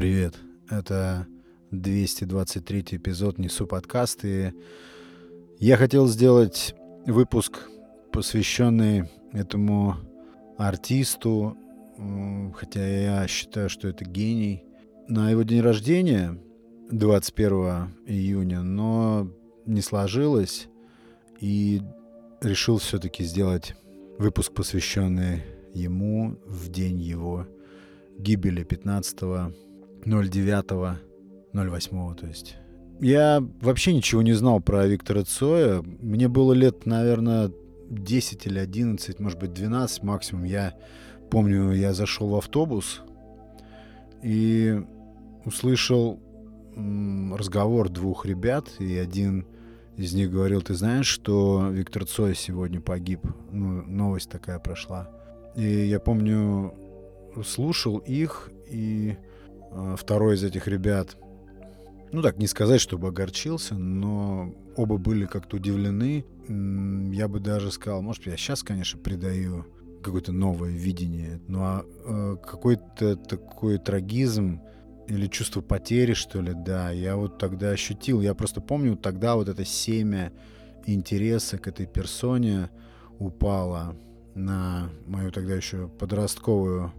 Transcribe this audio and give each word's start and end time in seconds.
Привет. 0.00 0.34
Это 0.70 1.26
223 1.72 2.84
эпизод 2.92 3.36
«Несу 3.36 3.66
подкаст». 3.66 4.24
И 4.24 4.50
я 5.58 5.76
хотел 5.76 6.06
сделать 6.08 6.74
выпуск, 7.04 7.68
посвященный 8.10 9.10
этому 9.34 9.96
артисту, 10.56 11.54
хотя 12.56 12.80
я 12.82 13.28
считаю, 13.28 13.68
что 13.68 13.88
это 13.88 14.06
гений, 14.06 14.64
на 15.06 15.30
его 15.30 15.42
день 15.42 15.60
рождения, 15.60 16.40
21 16.90 17.94
июня, 18.06 18.62
но 18.62 19.30
не 19.66 19.82
сложилось, 19.82 20.68
и 21.40 21.82
решил 22.40 22.78
все-таки 22.78 23.22
сделать 23.22 23.74
выпуск, 24.16 24.54
посвященный 24.54 25.42
ему 25.74 26.38
в 26.46 26.70
день 26.70 26.98
его 27.02 27.46
гибели 28.16 28.64
15 28.64 29.69
09 30.04 30.98
08 31.52 32.14
то 32.16 32.26
есть. 32.26 32.56
Я 33.00 33.42
вообще 33.60 33.94
ничего 33.94 34.22
не 34.22 34.34
знал 34.34 34.60
про 34.60 34.86
Виктора 34.86 35.24
Цоя. 35.24 35.82
Мне 35.82 36.28
было 36.28 36.52
лет, 36.52 36.84
наверное, 36.84 37.50
10 37.88 38.46
или 38.46 38.58
11, 38.58 39.18
может 39.20 39.38
быть, 39.38 39.54
12 39.54 40.02
максимум. 40.02 40.44
Я 40.44 40.74
помню, 41.30 41.72
я 41.72 41.94
зашел 41.94 42.28
в 42.28 42.36
автобус 42.36 43.00
и 44.22 44.82
услышал 45.44 46.20
разговор 46.76 47.88
двух 47.88 48.26
ребят, 48.26 48.68
и 48.78 48.96
один 48.96 49.46
из 49.96 50.12
них 50.14 50.30
говорил, 50.30 50.62
ты 50.62 50.74
знаешь, 50.74 51.06
что 51.06 51.68
Виктор 51.70 52.06
Цой 52.06 52.34
сегодня 52.34 52.80
погиб? 52.80 53.20
Ну, 53.50 53.82
новость 53.82 54.30
такая 54.30 54.58
прошла. 54.58 55.10
И 55.56 55.86
я 55.86 56.00
помню, 56.00 56.74
слушал 57.44 57.98
их, 57.98 58.50
и 58.68 59.16
второй 59.96 60.34
из 60.34 60.44
этих 60.44 60.66
ребят, 60.66 61.16
ну 62.12 62.22
так, 62.22 62.38
не 62.38 62.46
сказать, 62.46 62.80
чтобы 62.80 63.08
огорчился, 63.08 63.74
но 63.74 64.54
оба 64.76 64.96
были 64.96 65.26
как-то 65.26 65.56
удивлены. 65.56 66.24
Я 66.48 67.28
бы 67.28 67.38
даже 67.38 67.70
сказал, 67.70 68.02
может, 68.02 68.26
я 68.26 68.36
сейчас, 68.36 68.62
конечно, 68.62 68.98
придаю 68.98 69.66
какое-то 70.02 70.32
новое 70.32 70.70
видение, 70.70 71.40
но 71.46 71.62
а, 71.62 71.84
э, 72.06 72.36
какой-то 72.44 73.16
такой 73.16 73.78
трагизм 73.78 74.60
или 75.06 75.26
чувство 75.26 75.60
потери, 75.60 76.14
что 76.14 76.40
ли, 76.40 76.52
да, 76.54 76.90
я 76.90 77.16
вот 77.16 77.38
тогда 77.38 77.70
ощутил. 77.70 78.20
Я 78.20 78.34
просто 78.34 78.60
помню, 78.60 78.96
тогда 78.96 79.34
вот 79.36 79.48
это 79.48 79.64
семя 79.64 80.32
интереса 80.86 81.58
к 81.58 81.68
этой 81.68 81.86
персоне 81.86 82.70
упало 83.18 83.96
на 84.34 84.88
мою 85.06 85.30
тогда 85.32 85.54
еще 85.54 85.88
подростковую 85.88 86.92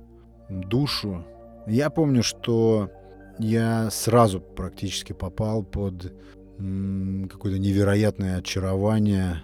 душу. 0.49 1.25
Я 1.67 1.89
помню, 1.89 2.23
что 2.23 2.91
я 3.39 3.89
сразу 3.91 4.39
практически 4.39 5.13
попал 5.13 5.63
под 5.63 6.13
какое-то 6.57 7.59
невероятное 7.59 8.37
очарование, 8.37 9.41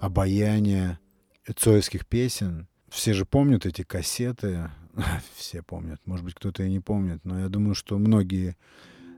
обаяние 0.00 0.98
цоевских 1.54 2.06
песен. 2.06 2.66
Все 2.88 3.12
же 3.12 3.26
помнят 3.26 3.66
эти 3.66 3.82
кассеты, 3.82 4.70
все 5.34 5.62
помнят, 5.62 6.00
может 6.06 6.24
быть, 6.24 6.34
кто-то 6.34 6.62
и 6.62 6.70
не 6.70 6.80
помнит, 6.80 7.20
но 7.24 7.40
я 7.40 7.48
думаю, 7.48 7.74
что 7.74 7.98
многие 7.98 8.56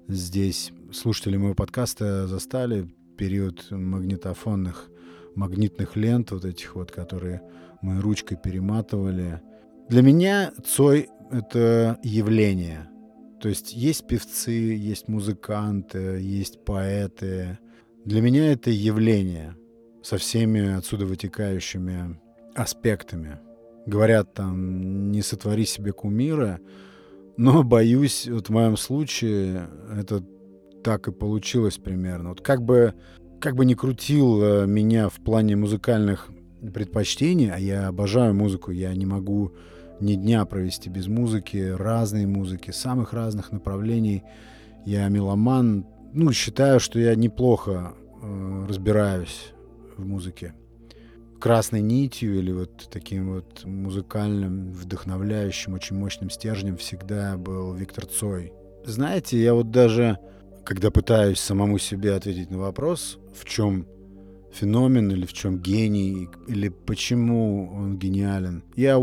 здесь 0.09 0.73
слушатели 0.93 1.37
моего 1.37 1.55
подкаста 1.55 2.27
застали 2.27 2.89
период 3.17 3.71
магнитофонных, 3.71 4.89
магнитных 5.35 5.97
лент 5.97 6.31
вот 6.31 6.45
этих 6.45 6.75
вот, 6.75 6.91
которые 6.91 7.43
мы 7.83 8.01
ручкой 8.01 8.37
перематывали. 8.37 9.41
Для 9.89 10.03
меня 10.03 10.53
Цой— 10.67 11.09
это 11.31 11.99
явление. 12.03 12.89
То 13.41 13.49
есть 13.49 13.73
есть 13.73 14.07
певцы, 14.07 14.51
есть 14.51 15.09
музыканты, 15.09 16.21
есть 16.21 16.65
поэты. 16.65 17.59
Для 18.05 18.21
меня 18.21 18.53
это 18.53 18.71
явление 18.71 19.57
со 20.03 20.19
всеми 20.19 20.77
отсюда 20.77 21.07
вытекающими 21.07 22.21
аспектами 22.55 23.39
говорят 23.89 24.35
там, 24.35 25.11
не 25.11 25.23
сотвори 25.23 25.65
себе 25.65 25.93
кумира, 25.93 26.61
но 27.37 27.63
боюсь, 27.63 28.29
вот 28.29 28.49
в 28.49 28.53
моем 28.53 28.77
случае 28.77 29.69
это 29.97 30.23
так 30.85 31.09
и 31.09 31.13
получилось 31.13 31.79
примерно. 31.79 32.31
Вот 32.31 32.41
как 32.41 32.63
бы, 32.63 32.95
как 33.41 33.57
бы 33.57 33.65
ни 33.65 33.75
крутил 33.75 34.43
э, 34.43 34.67
меня 34.67 35.09
в 35.09 35.15
плане 35.25 35.57
музыкальных 35.57 36.29
предпочтений, 36.75 37.51
а 37.51 37.59
я 37.59 37.89
обожаю 37.89 38.35
музыку, 38.35 38.71
я 38.71 38.95
не 38.95 39.07
могу 39.07 39.55
ни 40.01 40.15
дня 40.15 40.45
провести 40.45 40.89
без 40.89 41.07
музыки, 41.07 41.75
разной 41.77 42.27
музыки, 42.27 42.71
самых 42.71 43.13
разных 43.13 43.53
направлений. 43.53 44.23
Я 44.85 45.09
меломан, 45.09 45.87
ну, 46.13 46.33
считаю, 46.33 46.81
что 46.81 46.99
я 46.99 47.15
неплохо 47.15 47.95
э, 48.23 48.67
разбираюсь 48.69 49.53
в 49.97 50.07
музыке 50.07 50.55
красной 51.39 51.81
нитью 51.81 52.39
или 52.39 52.53
вот 52.53 52.89
таким 52.91 53.35
вот 53.35 53.65
музыкальным, 53.65 54.73
вдохновляющим, 54.73 55.75
очень 55.75 55.97
мощным 55.97 56.31
стержнем 56.31 56.77
всегда 56.77 57.37
был 57.37 57.75
Виктор 57.75 58.07
Цой. 58.07 58.53
Знаете, 58.85 59.41
я 59.41 59.55
вот 59.55 59.71
даже, 59.71 60.19
когда 60.65 60.91
пытаюсь 60.91 61.39
самому 61.39 61.79
себе 61.79 62.15
ответить 62.15 62.51
на 62.51 62.59
вопрос, 62.59 63.19
в 63.35 63.45
чем 63.45 63.87
феномен 64.53 65.11
или 65.11 65.27
в 65.27 65.33
чем 65.33 65.59
гений, 65.59 66.29
или 66.47 66.69
почему 66.69 67.71
он 67.73 67.99
гениален, 67.99 68.65
я 68.77 68.99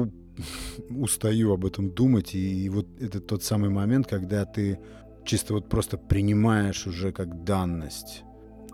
устаю 0.90 1.53
об 1.53 1.66
этом 1.66 1.91
думать, 1.91 2.35
и, 2.35 2.66
и 2.66 2.69
вот 2.69 2.88
это 3.00 3.19
тот 3.19 3.44
самый 3.44 3.69
момент, 3.69 4.07
когда 4.07 4.46
ты 4.46 4.79
чисто 5.23 5.53
вот 5.53 5.69
просто 5.69 5.97
принимаешь 5.97 6.88
уже 6.88 7.12
как 7.12 7.44
данность 7.44 8.23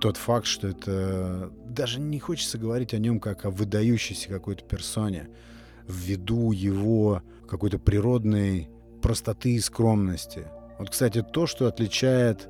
тот 0.01 0.17
факт, 0.17 0.47
что 0.47 0.67
это 0.67 1.53
даже 1.67 1.99
не 1.99 2.19
хочется 2.19 2.57
говорить 2.57 2.93
о 2.93 2.97
нем 2.97 3.19
как 3.19 3.45
о 3.45 3.51
выдающейся 3.51 4.29
какой-то 4.29 4.65
персоне, 4.65 5.29
ввиду 5.87 6.51
его 6.51 7.21
какой-то 7.47 7.77
природной 7.77 8.69
простоты 9.01 9.53
и 9.53 9.59
скромности. 9.59 10.47
Вот, 10.79 10.89
кстати, 10.89 11.21
то, 11.21 11.45
что 11.45 11.67
отличает 11.67 12.49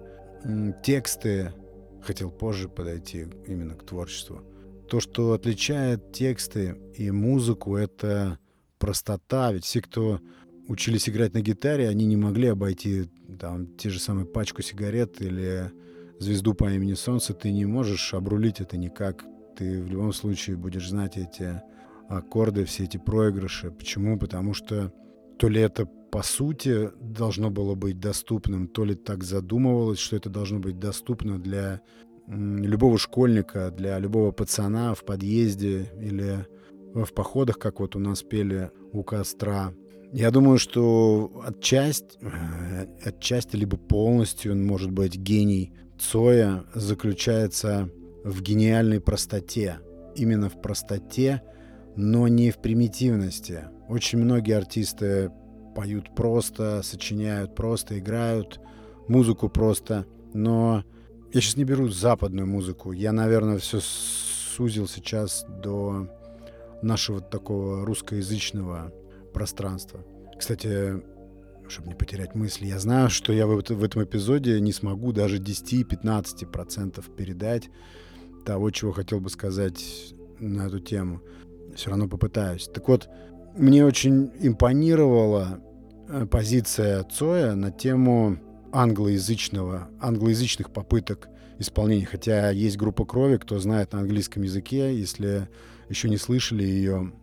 тексты, 0.81 1.53
хотел 2.01 2.31
позже 2.31 2.69
подойти 2.69 3.27
именно 3.45 3.75
к 3.75 3.83
творчеству, 3.83 4.41
то, 4.87 5.01
что 5.01 5.33
отличает 5.33 6.13
тексты 6.13 6.77
и 6.95 7.11
музыку, 7.11 7.75
это 7.75 8.39
простота. 8.81 9.53
Ведь 9.53 9.63
все, 9.63 9.81
кто 9.81 10.19
учились 10.67 11.07
играть 11.07 11.33
на 11.33 11.41
гитаре, 11.41 11.87
они 11.87 12.05
не 12.05 12.17
могли 12.17 12.47
обойти 12.47 13.09
там 13.39 13.67
те 13.77 13.89
же 13.89 13.99
самые 13.99 14.25
пачку 14.25 14.61
сигарет 14.61 15.21
или 15.21 15.71
звезду 16.19 16.53
по 16.53 16.69
имени 16.71 16.95
Солнце, 16.95 17.33
ты 17.33 17.51
не 17.51 17.65
можешь 17.65 18.13
обрулить 18.13 18.59
это 18.59 18.77
никак. 18.77 19.23
Ты 19.55 19.81
в 19.81 19.87
любом 19.87 20.11
случае 20.13 20.57
будешь 20.57 20.89
знать 20.89 21.17
эти 21.17 21.61
аккорды, 22.09 22.65
все 22.65 22.83
эти 22.83 22.97
проигрыши. 22.97 23.71
Почему? 23.71 24.17
Потому 24.17 24.53
что 24.53 24.91
то 25.37 25.47
ли 25.47 25.61
это 25.61 25.85
по 25.85 26.23
сути 26.23 26.89
должно 26.99 27.49
было 27.49 27.75
быть 27.75 27.99
доступным, 27.99 28.67
то 28.67 28.83
ли 28.83 28.95
так 28.95 29.23
задумывалось, 29.23 29.99
что 29.99 30.17
это 30.17 30.29
должно 30.29 30.59
быть 30.59 30.77
доступно 30.79 31.39
для 31.39 31.81
любого 32.27 32.97
школьника, 32.97 33.71
для 33.71 33.97
любого 33.99 34.31
пацана 34.31 34.93
в 34.93 35.05
подъезде 35.05 35.91
или 35.99 36.45
в 36.93 37.13
походах, 37.13 37.57
как 37.57 37.79
вот 37.79 37.95
у 37.95 37.99
нас 37.99 38.23
пели 38.23 38.71
у 38.91 39.03
костра. 39.03 39.73
Я 40.13 40.29
думаю, 40.31 40.57
что 40.57 41.31
отчасти, 41.45 42.17
э, 42.21 42.87
отчасти 43.03 43.55
либо 43.55 43.77
полностью 43.77 44.51
он 44.51 44.65
может 44.65 44.91
быть 44.91 45.15
гений 45.15 45.73
Цоя 45.97 46.65
заключается 46.73 47.89
в 48.23 48.41
гениальной 48.41 48.99
простоте. 48.99 49.79
Именно 50.15 50.49
в 50.49 50.59
простоте, 50.61 51.43
но 51.95 52.27
не 52.27 52.51
в 52.51 52.57
примитивности. 52.57 53.65
Очень 53.87 54.19
многие 54.19 54.57
артисты 54.57 55.31
поют 55.75 56.13
просто, 56.15 56.81
сочиняют 56.83 57.55
просто, 57.55 57.99
играют 57.99 58.59
музыку 59.07 59.47
просто. 59.47 60.05
Но 60.33 60.83
я 61.33 61.39
сейчас 61.39 61.55
не 61.55 61.63
беру 61.63 61.87
западную 61.87 62.47
музыку. 62.47 62.91
Я, 62.91 63.11
наверное, 63.11 63.59
все 63.59 63.79
сузил 63.81 64.87
сейчас 64.87 65.45
до 65.47 66.09
нашего 66.81 67.21
такого 67.21 67.85
русскоязычного 67.85 68.93
пространства. 69.33 70.03
Кстати, 70.37 71.01
чтобы 71.67 71.89
не 71.89 71.95
потерять 71.95 72.35
мысли. 72.35 72.65
Я 72.67 72.79
знаю, 72.79 73.09
что 73.09 73.33
я 73.33 73.47
в, 73.47 73.57
этом 73.57 74.03
эпизоде 74.03 74.59
не 74.59 74.73
смогу 74.73 75.11
даже 75.11 75.37
10-15% 75.39 77.15
передать 77.15 77.69
того, 78.45 78.71
чего 78.71 78.91
хотел 78.91 79.19
бы 79.19 79.29
сказать 79.29 80.13
на 80.39 80.67
эту 80.67 80.79
тему. 80.79 81.21
Все 81.75 81.89
равно 81.89 82.07
попытаюсь. 82.07 82.67
Так 82.73 82.87
вот, 82.87 83.09
мне 83.55 83.85
очень 83.85 84.31
импонировала 84.39 85.61
э, 86.09 86.25
позиция 86.25 87.03
Цоя 87.03 87.55
на 87.55 87.71
тему 87.71 88.37
англоязычного, 88.73 89.89
англоязычных 89.99 90.71
попыток 90.71 91.29
исполнения. 91.61 92.05
Хотя 92.05 92.49
есть 92.51 92.77
группа 92.77 93.05
крови, 93.05 93.37
кто 93.37 93.59
знает 93.59 93.93
на 93.93 93.99
английском 93.99 94.43
языке, 94.43 94.97
если 94.97 95.47
еще 95.89 96.09
не 96.09 96.17
слышали 96.17 96.63
ее, 96.63 97.13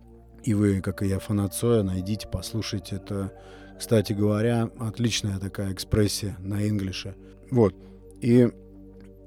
и 0.45 0.55
вы, 0.55 0.81
как 0.81 1.03
и 1.03 1.09
я, 1.09 1.19
фанат 1.19 1.55
Цоя, 1.55 1.83
найдите, 1.83 2.29
послушайте. 2.31 2.97
Это 2.97 3.33
кстати 3.79 4.13
говоря, 4.13 4.71
отличная 4.79 5.39
такая 5.39 5.73
экспрессия 5.73 6.37
на 6.41 6.69
инглише. 6.69 7.15
Вот. 7.51 7.75
И 8.21 8.49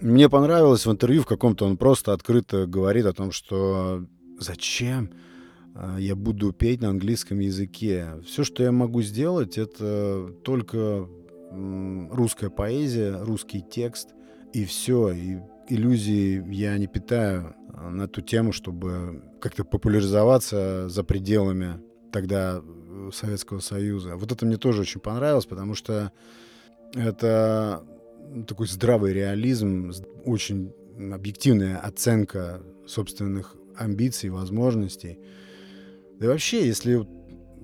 мне 0.01 0.29
понравилось 0.29 0.85
в 0.85 0.91
интервью 0.91 1.21
в 1.21 1.25
каком-то 1.25 1.65
он 1.65 1.77
просто 1.77 2.11
открыто 2.11 2.65
говорит 2.65 3.05
о 3.05 3.13
том, 3.13 3.31
что 3.31 4.05
зачем 4.39 5.11
а, 5.73 5.97
я 5.97 6.15
буду 6.15 6.51
петь 6.51 6.81
на 6.81 6.89
английском 6.89 7.39
языке. 7.39 8.07
Все, 8.25 8.43
что 8.43 8.61
я 8.61 8.73
могу 8.73 9.01
сделать, 9.01 9.57
это 9.57 10.33
только 10.43 11.07
русская 11.51 12.49
поэзия, 12.49 13.17
русский 13.23 13.61
текст, 13.61 14.09
и 14.53 14.65
все. 14.65 15.11
И 15.11 15.37
иллюзий 15.67 16.43
я 16.51 16.77
не 16.77 16.87
питаю 16.87 17.55
на 17.73 18.03
эту 18.03 18.21
тему, 18.21 18.51
чтобы 18.51 19.23
как-то 19.39 19.63
популяризоваться 19.63 20.89
за 20.89 21.03
пределами 21.03 21.79
тогда 22.11 22.61
э, 22.61 23.09
Советского 23.13 23.59
Союза. 23.59 24.15
Вот 24.15 24.31
это 24.31 24.45
мне 24.45 24.57
тоже 24.57 24.81
очень 24.81 25.01
понравилось, 25.01 25.45
потому 25.45 25.73
что 25.75 26.11
это 26.93 27.83
такой 28.47 28.67
здравый 28.67 29.13
реализм, 29.13 29.91
очень 30.25 30.73
объективная 31.11 31.77
оценка 31.77 32.61
собственных 32.85 33.55
амбиций, 33.75 34.29
возможностей. 34.29 35.19
Да 36.19 36.25
и 36.25 36.29
вообще, 36.29 36.65
если 36.65 37.07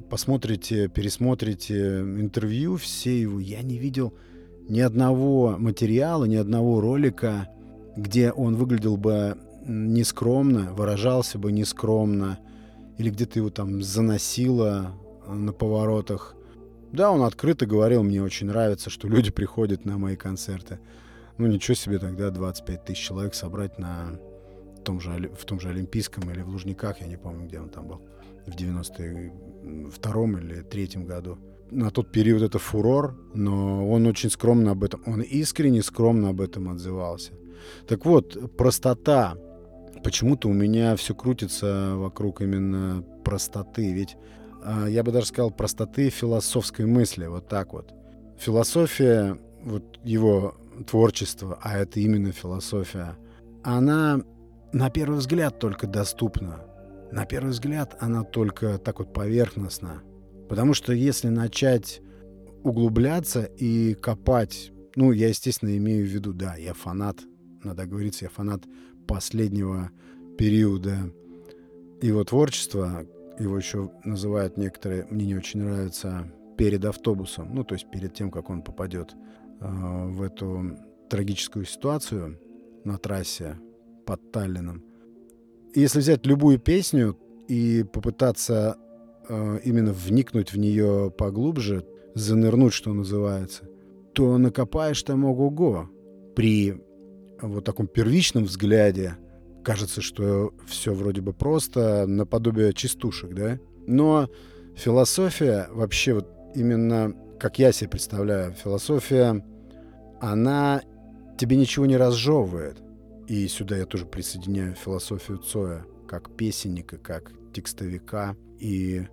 посмотрите, 0.09 0.87
пересмотрите 0.87 1.99
интервью, 1.99 2.77
все 2.77 3.19
его, 3.21 3.39
я 3.39 3.61
не 3.61 3.77
видел 3.77 4.13
ни 4.67 4.79
одного 4.79 5.55
материала, 5.57 6.25
ни 6.25 6.35
одного 6.35 6.81
ролика, 6.81 7.49
где 7.95 8.31
он 8.31 8.55
выглядел 8.55 8.97
бы 8.97 9.37
нескромно, 9.65 10.73
выражался 10.73 11.37
бы 11.37 11.51
нескромно, 11.51 12.39
или 12.97 13.09
где-то 13.09 13.39
его 13.39 13.49
там 13.49 13.81
заносило 13.81 14.93
на 15.27 15.53
поворотах. 15.53 16.35
Да, 16.91 17.11
он 17.11 17.21
открыто 17.21 17.65
говорил, 17.65 18.03
мне 18.03 18.23
очень 18.23 18.47
нравится, 18.47 18.89
что 18.89 19.07
люди 19.07 19.31
приходят 19.31 19.85
на 19.85 19.97
мои 19.97 20.15
концерты. 20.15 20.79
Ну, 21.37 21.47
ничего 21.47 21.75
себе 21.75 21.99
тогда 21.99 22.31
25 22.31 22.85
тысяч 22.85 23.05
человек 23.05 23.35
собрать 23.35 23.77
на 23.77 24.19
том 24.83 24.99
же, 24.99 25.29
в 25.37 25.45
том 25.45 25.59
же 25.59 25.69
Олимпийском 25.69 26.31
или 26.31 26.41
в 26.41 26.49
Лужниках, 26.49 27.01
я 27.01 27.07
не 27.07 27.17
помню, 27.17 27.45
где 27.45 27.59
он 27.59 27.69
там 27.69 27.87
был 27.87 28.01
в 28.45 28.51
92-м 28.51 30.37
или 30.37 30.61
третьем 30.61 31.05
году. 31.05 31.37
На 31.71 31.89
тот 31.89 32.11
период 32.11 32.41
это 32.41 32.59
фурор, 32.59 33.17
но 33.33 33.89
он 33.89 34.07
очень 34.07 34.29
скромно 34.29 34.71
об 34.71 34.83
этом, 34.83 35.01
он 35.05 35.21
искренне 35.21 35.83
скромно 35.83 36.29
об 36.29 36.41
этом 36.41 36.69
отзывался. 36.69 37.33
Так 37.87 38.05
вот, 38.05 38.55
простота. 38.55 39.35
Почему-то 40.03 40.47
у 40.47 40.53
меня 40.53 40.95
все 40.95 41.13
крутится 41.15 41.93
вокруг 41.95 42.41
именно 42.41 43.03
простоты. 43.25 43.91
Ведь 43.91 44.15
а, 44.63 44.87
я 44.87 45.03
бы 45.03 45.11
даже 45.11 45.27
сказал 45.27 45.51
простоты 45.51 46.09
философской 46.09 46.85
мысли. 46.85 47.25
Вот 47.25 47.47
так 47.47 47.73
вот. 47.73 47.93
Философия, 48.37 49.37
вот 49.63 49.99
его 50.03 50.55
творчество, 50.85 51.57
а 51.61 51.77
это 51.77 51.99
именно 51.99 52.31
философия, 52.31 53.17
она 53.63 54.21
на 54.71 54.89
первый 54.89 55.17
взгляд 55.17 55.59
только 55.59 55.87
доступна. 55.87 56.61
На 57.11 57.25
первый 57.25 57.49
взгляд 57.49 57.97
она 57.99 58.23
только 58.23 58.77
так 58.77 58.99
вот 58.99 59.13
поверхностна. 59.13 60.03
Потому 60.49 60.73
что 60.73 60.93
если 60.93 61.27
начать 61.29 62.01
углубляться 62.63 63.43
и 63.43 63.93
копать, 63.93 64.71
ну, 64.95 65.11
я, 65.11 65.29
естественно, 65.29 65.75
имею 65.77 66.05
в 66.05 66.09
виду, 66.09 66.33
да, 66.33 66.55
я 66.55 66.73
фанат, 66.73 67.17
надо 67.63 67.85
говорить, 67.85 68.21
я 68.21 68.29
фанат 68.29 68.63
последнего 69.07 69.91
периода 70.37 71.11
его 72.01 72.23
творчества, 72.23 73.05
его 73.39 73.57
еще 73.57 73.91
называют 74.03 74.57
некоторые, 74.57 75.07
мне 75.09 75.25
не 75.25 75.35
очень 75.35 75.61
нравится, 75.61 76.31
перед 76.57 76.83
автобусом, 76.85 77.53
ну, 77.53 77.63
то 77.63 77.75
есть 77.75 77.89
перед 77.91 78.13
тем, 78.13 78.31
как 78.31 78.49
он 78.49 78.63
попадет 78.63 79.15
э, 79.61 80.07
в 80.07 80.21
эту 80.23 80.77
трагическую 81.09 81.65
ситуацию 81.65 82.39
на 82.83 82.97
трассе 82.97 83.59
под 84.05 84.31
Таллином. 84.31 84.83
Если 85.75 85.99
взять 85.99 86.25
любую 86.25 86.57
песню 86.59 87.17
и 87.47 87.83
попытаться 87.83 88.77
именно 89.29 89.93
вникнуть 89.93 90.53
в 90.53 90.57
нее 90.57 91.11
поглубже, 91.17 91.85
занырнуть, 92.15 92.73
что 92.73 92.93
называется, 92.93 93.69
то 94.13 94.37
накопаешь 94.37 95.03
там 95.03 95.25
ого-го. 95.25 95.89
При 96.35 96.81
вот 97.41 97.65
таком 97.65 97.87
первичном 97.87 98.45
взгляде 98.45 99.17
кажется, 99.63 100.01
что 100.01 100.53
все 100.65 100.93
вроде 100.93 101.21
бы 101.21 101.33
просто, 101.33 102.05
наподобие 102.07 102.73
частушек, 102.73 103.33
да? 103.33 103.59
Но 103.85 104.29
философия 104.75 105.67
вообще 105.71 106.13
вот 106.13 106.27
именно, 106.55 107.13
как 107.39 107.59
я 107.59 107.71
себе 107.71 107.89
представляю, 107.89 108.53
философия, 108.53 109.45
она 110.19 110.81
тебе 111.37 111.57
ничего 111.57 111.85
не 111.85 111.97
разжевывает. 111.97 112.81
И 113.27 113.47
сюда 113.47 113.77
я 113.77 113.85
тоже 113.85 114.05
присоединяю 114.05 114.73
философию 114.73 115.37
Цоя 115.39 115.85
как 116.07 116.35
песенника, 116.35 116.97
как 116.97 117.31
текстовика 117.53 118.35
и 118.59 119.05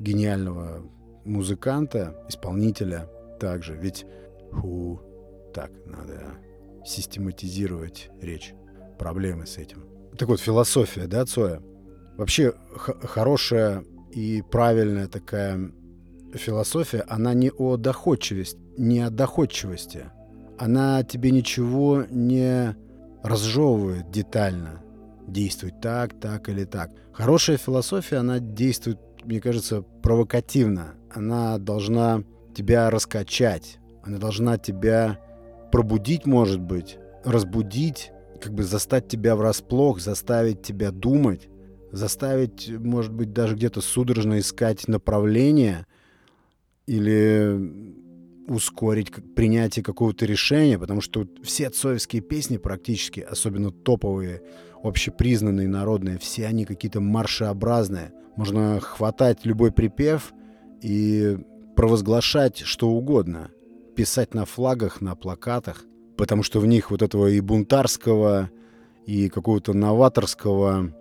гениального 0.00 0.82
музыканта, 1.24 2.24
исполнителя 2.28 3.08
также. 3.38 3.76
Ведь 3.76 4.06
ху, 4.52 5.00
так, 5.54 5.70
надо 5.86 6.38
систематизировать 6.84 8.10
речь, 8.20 8.54
проблемы 8.98 9.46
с 9.46 9.58
этим. 9.58 9.84
Так 10.16 10.28
вот, 10.28 10.40
философия, 10.40 11.06
да, 11.06 11.24
Цоя? 11.24 11.62
Вообще 12.16 12.52
хорошая 12.74 13.84
и 14.10 14.42
правильная 14.42 15.06
такая 15.06 15.70
философия, 16.34 17.04
она 17.08 17.34
не 17.34 17.50
о 17.50 17.76
доходчивости, 17.76 18.58
не 18.76 19.00
о 19.00 19.10
доходчивости. 19.10 20.06
Она 20.58 21.02
тебе 21.02 21.30
ничего 21.30 22.04
не 22.10 22.76
разжевывает 23.22 24.10
детально. 24.10 24.82
Действует 25.26 25.80
так, 25.80 26.18
так 26.18 26.48
или 26.48 26.64
так. 26.64 26.90
Хорошая 27.12 27.56
философия, 27.56 28.16
она 28.16 28.40
действует, 28.40 28.98
мне 29.24 29.40
кажется, 29.40 29.82
провокативно. 30.02 30.94
Она 31.10 31.58
должна 31.58 32.24
тебя 32.54 32.90
раскачать. 32.90 33.78
Она 34.02 34.18
должна 34.18 34.58
тебя 34.58 35.18
пробудить, 35.70 36.26
может 36.26 36.60
быть, 36.60 36.98
разбудить, 37.24 38.12
как 38.40 38.54
бы 38.54 38.62
застать 38.62 39.08
тебя 39.08 39.36
врасплох, 39.36 40.00
заставить 40.00 40.62
тебя 40.62 40.90
думать, 40.90 41.48
заставить, 41.92 42.70
может 42.70 43.12
быть, 43.12 43.32
даже 43.32 43.54
где-то 43.54 43.80
судорожно 43.80 44.38
искать 44.38 44.88
направление 44.88 45.86
или 46.86 47.94
ускорить 48.50 49.12
принятие 49.36 49.84
какого-то 49.84 50.26
решения, 50.26 50.76
потому 50.76 51.00
что 51.00 51.26
все 51.44 51.70
цоевские 51.70 52.20
песни 52.20 52.56
практически, 52.56 53.20
особенно 53.20 53.70
топовые, 53.70 54.42
общепризнанные, 54.82 55.68
народные, 55.68 56.18
все 56.18 56.46
они 56.46 56.64
какие-то 56.64 57.00
маршеобразные. 57.00 58.12
Можно 58.34 58.80
хватать 58.80 59.44
любой 59.44 59.70
припев 59.70 60.32
и 60.82 61.38
провозглашать 61.76 62.58
что 62.58 62.88
угодно. 62.88 63.50
Писать 63.94 64.34
на 64.34 64.44
флагах, 64.46 65.00
на 65.00 65.14
плакатах, 65.14 65.84
потому 66.16 66.42
что 66.42 66.58
в 66.58 66.66
них 66.66 66.90
вот 66.90 67.02
этого 67.02 67.28
и 67.28 67.38
бунтарского, 67.38 68.50
и 69.06 69.28
какого-то 69.28 69.74
новаторского 69.74 70.92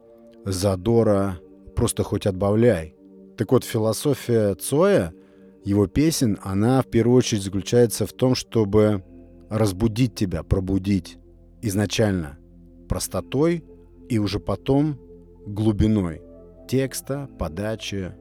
задора 0.45 1.39
просто 1.75 2.03
хоть 2.03 2.27
отбавляй. 2.27 2.95
Так 3.37 3.51
вот, 3.51 3.63
философия 3.63 4.53
Цоя— 4.53 5.13
его 5.69 5.85
песен, 5.85 6.39
она 6.41 6.81
в 6.81 6.87
первую 6.87 7.17
очередь 7.17 7.43
заключается 7.43 8.07
в 8.07 8.13
том, 8.13 8.33
чтобы 8.33 9.03
разбудить 9.49 10.15
тебя, 10.15 10.41
пробудить 10.41 11.17
изначально 11.61 12.39
простотой 12.87 13.63
и 14.09 14.17
уже 14.17 14.39
потом 14.39 14.99
глубиной 15.45 16.21
текста, 16.67 17.29
подачи, 17.37 18.13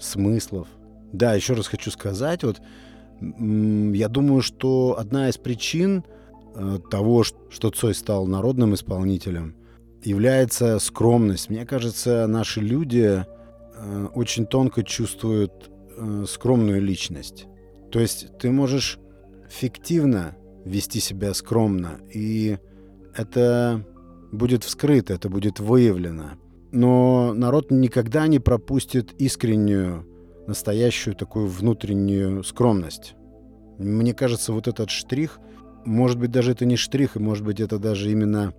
смыслов. 0.00 0.66
Да, 1.12 1.34
еще 1.34 1.54
раз 1.54 1.68
хочу 1.68 1.90
сказать, 1.90 2.42
вот 2.42 2.60
я 3.20 4.08
думаю, 4.08 4.42
что 4.42 4.96
одна 4.98 5.28
из 5.28 5.38
причин 5.38 6.04
э, 6.54 6.78
того, 6.90 7.22
что 7.24 7.70
Цой 7.70 7.94
стал 7.94 8.26
народным 8.26 8.74
исполнителем, 8.74 9.54
является 10.02 10.78
скромность. 10.80 11.50
Мне 11.50 11.64
кажется, 11.64 12.26
наши 12.26 12.60
люди 12.60 13.24
э, 13.24 14.06
очень 14.14 14.44
тонко 14.46 14.82
чувствуют 14.82 15.70
э, 15.96 16.24
скромную 16.28 16.80
личность. 16.82 17.46
То 17.90 18.00
есть 18.00 18.38
ты 18.38 18.50
можешь 18.50 18.98
фиктивно 19.48 20.36
вести 20.64 21.00
себя 21.00 21.32
скромно, 21.34 22.00
и 22.12 22.58
это 23.14 23.84
будет 24.32 24.64
вскрыто, 24.64 25.14
это 25.14 25.28
будет 25.28 25.60
выявлено. 25.60 26.32
Но 26.72 27.32
народ 27.34 27.70
никогда 27.70 28.26
не 28.26 28.38
пропустит 28.38 29.12
искреннюю, 29.18 30.06
настоящую 30.46 31.14
такую 31.14 31.46
внутреннюю 31.46 32.44
скромность. 32.44 33.14
Мне 33.78 34.14
кажется, 34.14 34.52
вот 34.52 34.68
этот 34.68 34.90
штрих, 34.90 35.38
может 35.84 36.18
быть, 36.18 36.30
даже 36.30 36.52
это 36.52 36.66
не 36.66 36.76
штрих, 36.76 37.16
и 37.16 37.20
может 37.20 37.44
быть, 37.44 37.60
это 37.60 37.78
даже 37.78 38.10
именно 38.10 38.52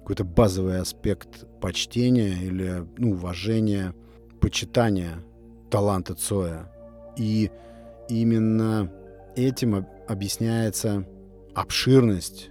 какой-то 0.00 0.24
базовый 0.24 0.80
аспект 0.80 1.46
почтения 1.60 2.34
или 2.40 2.86
ну, 2.96 3.12
уважения, 3.12 3.94
почитания 4.40 5.24
таланта 5.70 6.14
Цоя. 6.14 6.72
И 7.18 7.50
именно 8.08 8.90
этим 9.36 9.86
объясняется 10.06 11.06
обширность 11.54 12.50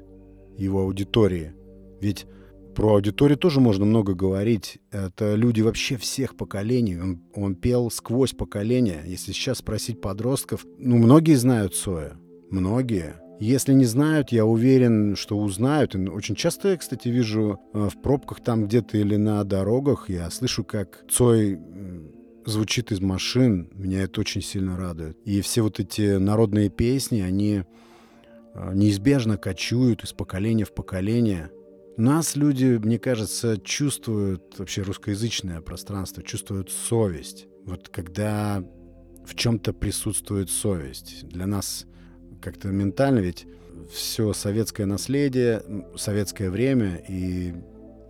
его 0.57 0.81
аудитории. 0.81 1.53
Ведь 2.01 2.27
про 2.75 2.93
аудиторию 2.95 3.37
тоже 3.37 3.59
можно 3.59 3.85
много 3.85 4.13
говорить. 4.13 4.79
Это 4.91 5.33
люди 5.33 5.61
вообще 5.61 5.97
всех 5.97 6.37
поколений. 6.37 6.99
Он, 6.99 7.23
он 7.33 7.55
пел 7.55 7.89
сквозь 7.89 8.33
поколения. 8.33 9.01
Если 9.05 9.31
сейчас 9.31 9.59
спросить 9.59 9.99
подростков, 9.99 10.65
ну, 10.77 10.97
многие 10.97 11.33
знают 11.33 11.73
Соя. 11.73 12.17
Многие. 12.51 13.15
Если 13.39 13.73
не 13.73 13.85
знают, 13.85 14.31
я 14.31 14.45
уверен, 14.45 15.15
что 15.15 15.37
узнают. 15.37 15.95
И 15.95 15.99
очень 16.07 16.35
часто 16.35 16.69
я, 16.69 16.77
кстати, 16.77 17.07
вижу 17.07 17.59
э, 17.73 17.89
в 17.91 18.01
пробках 18.01 18.43
там 18.43 18.65
где-то 18.65 18.97
или 18.97 19.15
на 19.15 19.43
дорогах, 19.43 20.09
я 20.09 20.29
слышу, 20.29 20.63
как 20.63 21.03
Цой 21.09 21.59
звучит 22.47 22.91
из 22.91 23.01
машин. 23.01 23.69
Меня 23.73 24.03
это 24.03 24.21
очень 24.21 24.41
сильно 24.41 24.77
радует. 24.77 25.17
И 25.25 25.41
все 25.41 25.61
вот 25.61 25.79
эти 25.79 26.17
народные 26.17 26.69
песни, 26.69 27.19
они 27.19 27.63
э, 28.53 28.71
неизбежно 28.73 29.37
кочуют 29.37 30.03
из 30.03 30.13
поколения 30.13 30.65
в 30.65 30.73
поколение. 30.73 31.51
Нас 31.97 32.35
люди, 32.35 32.79
мне 32.81 32.99
кажется, 32.99 33.57
чувствуют 33.57 34.57
вообще 34.57 34.81
русскоязычное 34.81 35.61
пространство, 35.61 36.23
чувствуют 36.23 36.71
совесть. 36.71 37.47
Вот 37.65 37.89
когда 37.89 38.63
в 39.25 39.35
чем-то 39.35 39.73
присутствует 39.73 40.49
совесть. 40.49 41.27
Для 41.27 41.47
нас 41.47 41.85
как-то 42.41 42.69
ментально, 42.69 43.19
ведь 43.19 43.45
все 43.91 44.31
советское 44.31 44.85
наследие, 44.85 45.61
советское 45.97 46.49
время, 46.49 47.03
и 47.09 47.53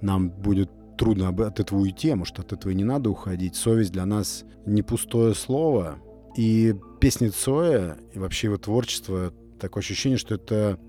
нам 0.02 0.30
будет 0.30 0.70
трудно 0.98 1.30
от 1.30 1.60
этого 1.60 1.80
уйти, 1.80 2.10
а 2.10 2.16
может, 2.16 2.40
от 2.40 2.54
этого 2.54 2.72
и 2.72 2.76
не 2.76 2.84
надо 2.84 3.10
уходить. 3.10 3.56
Совесть 3.56 3.92
для 3.92 4.06
нас 4.06 4.44
не 4.66 4.82
пустое 4.82 5.34
слово. 5.34 6.00
И 6.36 6.76
песни 7.00 7.30
Цоя, 7.30 7.98
и 8.14 8.20
вообще 8.20 8.48
его 8.48 8.58
творчество, 8.58 9.34
такое 9.60 9.82
ощущение, 9.82 10.18
что 10.18 10.36
это, 10.36 10.80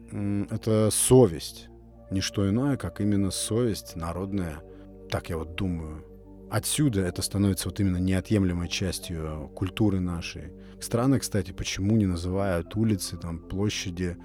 это 0.51 0.89
совесть. 0.91 1.69
Не 2.11 2.21
что 2.21 2.49
иное, 2.49 2.77
как 2.77 3.01
именно 3.01 3.31
совесть 3.31 3.97
народная. 3.97 4.63
Так 5.11 5.31
я 5.31 5.39
вот 5.39 5.55
думаю. 5.55 6.05
Отсюда 6.51 7.03
это 7.03 7.21
становится 7.21 7.69
вот 7.69 7.79
именно 7.81 7.99
неотъемлемой 7.99 8.69
частью 8.69 9.51
культуры 9.55 10.01
нашей. 10.01 10.53
Странно, 10.81 11.19
кстати, 11.19 11.53
почему 11.53 11.97
не 11.97 12.07
называют 12.07 12.75
улицы, 12.77 13.19
там, 13.19 13.39
площади 13.39 14.17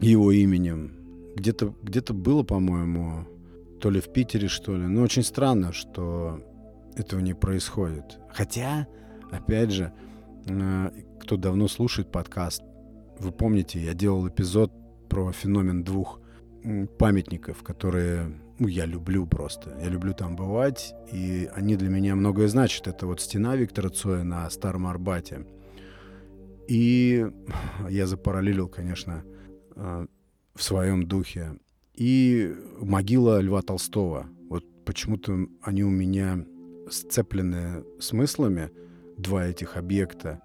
его 0.00 0.32
именем. 0.32 0.96
Где-то 1.36 1.74
где 1.82 2.00
было, 2.00 2.42
по-моему, 2.42 3.26
то 3.80 3.90
ли 3.90 4.00
в 4.00 4.12
Питере, 4.12 4.48
что 4.48 4.76
ли. 4.76 4.86
Но 4.86 5.02
очень 5.02 5.22
странно, 5.22 5.72
что 5.72 6.40
этого 6.96 7.20
не 7.20 7.34
происходит. 7.34 8.18
Хотя, 8.30 8.86
опять 9.30 9.70
же, 9.70 9.92
э, 10.48 10.90
кто 11.20 11.36
давно 11.36 11.68
слушает 11.68 12.10
подкаст, 12.10 12.62
вы 13.18 13.32
помните, 13.32 13.80
я 13.80 13.94
делал 13.94 14.28
эпизод 14.28 14.72
про 15.08 15.32
феномен 15.32 15.84
двух 15.84 16.20
памятников, 16.98 17.62
которые 17.62 18.40
ну, 18.58 18.68
я 18.68 18.86
люблю 18.86 19.26
просто. 19.26 19.78
Я 19.82 19.88
люблю 19.88 20.14
там 20.14 20.34
бывать, 20.34 20.94
и 21.12 21.48
они 21.54 21.76
для 21.76 21.88
меня 21.88 22.16
многое 22.16 22.48
значат. 22.48 22.86
Это 22.88 23.06
вот 23.06 23.20
стена 23.20 23.56
Виктора 23.56 23.90
Цоя 23.90 24.24
на 24.24 24.48
Старом 24.50 24.86
Арбате. 24.86 25.46
И 26.68 27.26
я 27.88 28.06
запараллелил, 28.06 28.68
конечно, 28.68 29.24
э, 29.76 30.06
в 30.54 30.62
своем 30.62 31.06
духе. 31.06 31.58
И 31.96 32.54
могила 32.80 33.40
Льва 33.40 33.62
Толстого. 33.62 34.26
Вот 34.48 34.64
почему-то 34.84 35.46
они 35.62 35.82
у 35.82 35.90
меня 35.90 36.44
сцеплены 36.90 37.84
смыслами, 37.98 38.70
два 39.16 39.46
этих 39.46 39.76
объекта, 39.76 40.40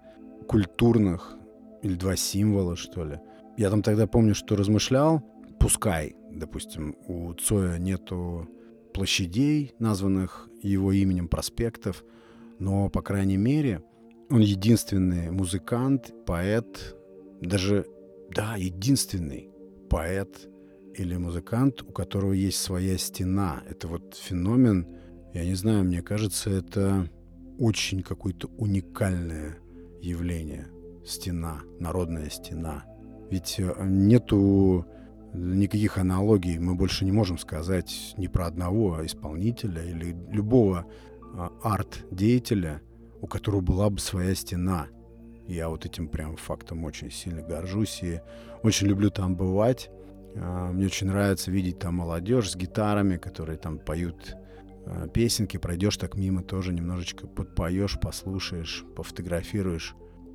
культурных, 0.48 1.36
или 1.82 1.94
два 1.94 2.16
символа, 2.16 2.76
что 2.76 3.04
ли. 3.04 3.20
Я 3.56 3.68
там 3.70 3.82
тогда 3.82 4.06
помню, 4.06 4.34
что 4.34 4.56
размышлял, 4.56 5.22
пускай 5.58 6.14
допустим, 6.34 6.96
у 7.06 7.32
Цоя 7.34 7.78
нету 7.78 8.48
площадей, 8.92 9.74
названных 9.78 10.48
его 10.62 10.92
именем, 10.92 11.28
проспектов, 11.28 12.04
но, 12.58 12.88
по 12.88 13.02
крайней 13.02 13.36
мере, 13.36 13.82
он 14.30 14.40
единственный 14.40 15.30
музыкант, 15.30 16.12
поэт, 16.26 16.96
даже, 17.40 17.86
да, 18.30 18.56
единственный 18.56 19.50
поэт 19.88 20.48
или 20.94 21.16
музыкант, 21.16 21.82
у 21.82 21.92
которого 21.92 22.32
есть 22.32 22.58
своя 22.58 22.98
стена. 22.98 23.62
Это 23.68 23.88
вот 23.88 24.14
феномен, 24.14 24.86
я 25.34 25.44
не 25.44 25.54
знаю, 25.54 25.84
мне 25.84 26.02
кажется, 26.02 26.50
это 26.50 27.08
очень 27.58 28.02
какое-то 28.02 28.48
уникальное 28.58 29.58
явление. 30.00 30.68
Стена, 31.04 31.62
народная 31.80 32.30
стена. 32.30 32.84
Ведь 33.30 33.56
э, 33.58 33.74
нету 33.84 34.86
никаких 35.34 35.98
аналогий 35.98 36.58
мы 36.58 36.74
больше 36.74 37.04
не 37.04 37.12
можем 37.12 37.38
сказать 37.38 38.14
ни 38.16 38.26
про 38.26 38.46
одного 38.46 39.04
исполнителя 39.04 39.82
или 39.82 40.14
любого 40.30 40.86
а, 41.34 41.50
арт-деятеля, 41.62 42.82
у 43.20 43.26
которого 43.26 43.60
была 43.60 43.88
бы 43.88 43.98
своя 43.98 44.34
стена. 44.34 44.88
Я 45.46 45.68
вот 45.68 45.86
этим 45.86 46.08
прям 46.08 46.36
фактом 46.36 46.84
очень 46.84 47.10
сильно 47.10 47.42
горжусь 47.42 48.02
и 48.02 48.20
очень 48.62 48.86
люблю 48.86 49.10
там 49.10 49.34
бывать. 49.34 49.90
А, 50.36 50.72
мне 50.72 50.86
очень 50.86 51.08
нравится 51.08 51.50
видеть 51.50 51.78
там 51.78 51.96
молодежь 51.96 52.50
с 52.50 52.56
гитарами, 52.56 53.16
которые 53.16 53.58
там 53.58 53.78
поют 53.78 54.34
а, 54.86 55.08
песенки, 55.08 55.56
пройдешь 55.56 55.96
так 55.96 56.16
мимо, 56.16 56.42
тоже 56.42 56.72
немножечко 56.72 57.26
подпоешь, 57.26 57.98
послушаешь, 58.00 58.84
пофотографируешь. 58.96 59.94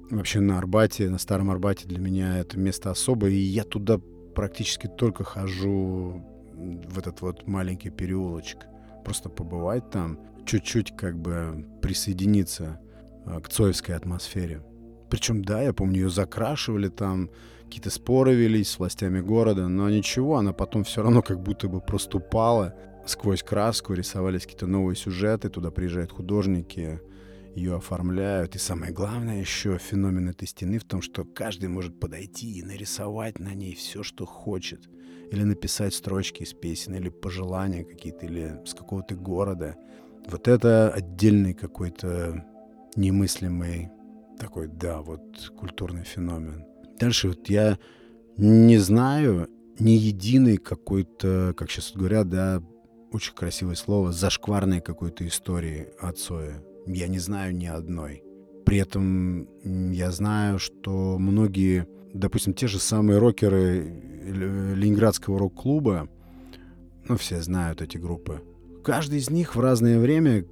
Вообще 0.09 0.39
на 0.39 0.57
Арбате, 0.57 1.09
на 1.09 1.17
Старом 1.17 1.51
Арбате 1.51 1.87
для 1.87 1.99
меня 1.99 2.37
это 2.37 2.57
место 2.57 2.91
особое, 2.91 3.31
и 3.31 3.39
я 3.39 3.63
туда 3.63 3.99
практически 4.35 4.87
только 4.87 5.23
хожу 5.23 6.23
в 6.53 6.97
этот 6.97 7.21
вот 7.21 7.47
маленький 7.47 7.89
переулочек. 7.89 8.65
Просто 9.03 9.29
побывать 9.29 9.89
там, 9.89 10.19
чуть-чуть 10.45 10.95
как 10.95 11.17
бы 11.17 11.65
присоединиться 11.81 12.79
а, 13.25 13.41
к 13.41 13.49
цоевской 13.49 13.95
атмосфере. 13.95 14.63
Причем, 15.09 15.43
да, 15.43 15.61
я 15.61 15.73
помню, 15.73 16.01
ее 16.01 16.09
закрашивали 16.09 16.89
там, 16.89 17.29
какие-то 17.65 17.89
споры 17.89 18.33
велись 18.33 18.69
с 18.69 18.79
властями 18.79 19.19
города, 19.19 19.67
но 19.67 19.89
ничего, 19.89 20.37
она 20.37 20.53
потом 20.53 20.83
все 20.83 21.03
равно 21.03 21.21
как 21.21 21.41
будто 21.41 21.67
бы 21.67 21.81
проступала 21.81 22.75
сквозь 23.05 23.43
краску, 23.43 23.93
рисовались 23.93 24.43
какие-то 24.43 24.67
новые 24.67 24.95
сюжеты, 24.95 25.49
туда 25.49 25.71
приезжают 25.71 26.11
художники, 26.11 27.01
ее 27.55 27.75
оформляют. 27.75 28.55
И 28.55 28.59
самое 28.59 28.93
главное 28.93 29.39
еще 29.39 29.77
феномен 29.77 30.29
этой 30.29 30.47
стены 30.47 30.79
в 30.79 30.83
том, 30.83 31.01
что 31.01 31.23
каждый 31.25 31.69
может 31.69 31.99
подойти 31.99 32.59
и 32.59 32.63
нарисовать 32.63 33.39
на 33.39 33.53
ней 33.53 33.75
все, 33.75 34.03
что 34.03 34.25
хочет. 34.25 34.87
Или 35.31 35.43
написать 35.43 35.93
строчки 35.93 36.43
из 36.43 36.53
песен, 36.53 36.95
или 36.95 37.09
пожелания 37.09 37.83
какие-то, 37.83 38.25
или 38.25 38.61
с 38.65 38.73
какого-то 38.73 39.15
города. 39.15 39.75
Вот 40.29 40.47
это 40.47 40.89
отдельный 40.89 41.53
какой-то 41.53 42.45
немыслимый 42.95 43.89
такой, 44.37 44.67
да, 44.67 45.01
вот 45.01 45.51
культурный 45.57 46.03
феномен. 46.03 46.65
Дальше 46.99 47.29
вот 47.29 47.49
я 47.49 47.77
не 48.37 48.77
знаю 48.77 49.47
ни 49.79 49.91
единой 49.91 50.57
какой-то, 50.57 51.53
как 51.55 51.69
сейчас 51.69 51.91
говорят, 51.93 52.29
да, 52.29 52.61
очень 53.11 53.33
красивое 53.33 53.75
слово, 53.75 54.11
зашкварной 54.11 54.81
какой-то 54.81 55.25
истории 55.27 55.87
от 55.99 56.17
Цоя. 56.17 56.63
Я 56.85 57.07
не 57.07 57.19
знаю 57.19 57.55
ни 57.55 57.65
одной. 57.65 58.23
При 58.65 58.79
этом 58.79 59.47
я 59.63 60.11
знаю, 60.11 60.59
что 60.59 61.17
многие, 61.17 61.87
допустим, 62.13 62.53
те 62.53 62.67
же 62.67 62.79
самые 62.79 63.19
рокеры 63.19 64.03
Ленинградского 64.75 65.39
рок-клуба, 65.39 66.09
ну, 67.07 67.15
все 67.15 67.41
знают 67.41 67.81
эти 67.81 67.97
группы, 67.97 68.41
каждый 68.83 69.19
из 69.19 69.29
них 69.29 69.55
в 69.55 69.59
разное 69.61 69.99
время 69.99 70.45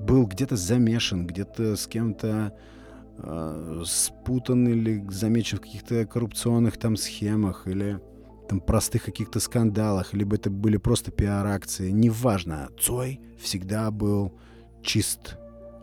был 0.00 0.26
где-то 0.26 0.56
замешан, 0.56 1.26
где-то 1.26 1.76
с 1.76 1.86
кем-то 1.86 2.56
спутан 3.84 4.68
или 4.68 5.04
замечен 5.10 5.58
в 5.58 5.60
каких-то 5.60 6.06
коррупционных 6.06 6.78
там 6.78 6.96
схемах 6.96 7.66
или 7.66 8.00
там 8.48 8.60
простых 8.60 9.04
каких-то 9.04 9.38
скандалах, 9.40 10.12
либо 10.12 10.36
это 10.36 10.50
были 10.50 10.76
просто 10.76 11.10
пиар-акции, 11.10 11.90
неважно. 11.90 12.68
Цой 12.80 13.20
всегда 13.38 13.90
был 13.90 14.32
чист 14.82 15.36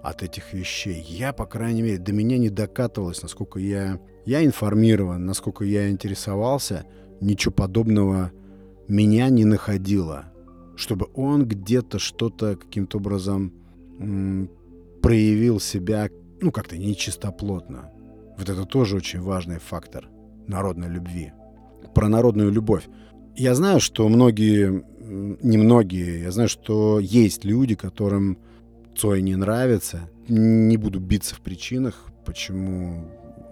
от 0.03 0.23
этих 0.23 0.53
вещей. 0.53 1.01
Я, 1.07 1.31
по 1.33 1.45
крайней 1.45 1.81
мере, 1.81 1.97
до 1.97 2.11
меня 2.13 2.37
не 2.37 2.49
докатывалось, 2.49 3.21
насколько 3.21 3.59
я, 3.59 3.99
я 4.25 4.43
информирован, 4.45 5.25
насколько 5.25 5.63
я 5.63 5.89
интересовался, 5.89 6.85
ничего 7.21 7.53
подобного 7.53 8.31
меня 8.87 9.29
не 9.29 9.45
находило. 9.45 10.25
Чтобы 10.75 11.07
он 11.13 11.45
где-то 11.47 11.99
что-то 11.99 12.55
каким-то 12.55 12.97
образом 12.97 13.53
проявил 15.01 15.59
себя, 15.59 16.09
ну, 16.41 16.51
как-то 16.51 16.77
нечистоплотно. 16.77 17.91
Вот 18.37 18.49
это 18.49 18.65
тоже 18.65 18.95
очень 18.97 19.21
важный 19.21 19.59
фактор 19.59 20.09
народной 20.47 20.89
любви. 20.89 21.31
Про 21.93 22.09
народную 22.09 22.51
любовь. 22.51 22.87
Я 23.35 23.55
знаю, 23.55 23.79
что 23.79 24.07
многие, 24.09 24.83
немногие, 25.43 26.21
я 26.21 26.31
знаю, 26.31 26.49
что 26.49 26.99
есть 26.99 27.45
люди, 27.45 27.75
которым 27.75 28.37
Цой 28.95 29.21
не 29.21 29.35
нравится. 29.35 30.09
Не 30.27 30.75
буду 30.77 30.99
биться 30.99 31.35
в 31.35 31.41
причинах, 31.41 32.07
почему 32.25 33.05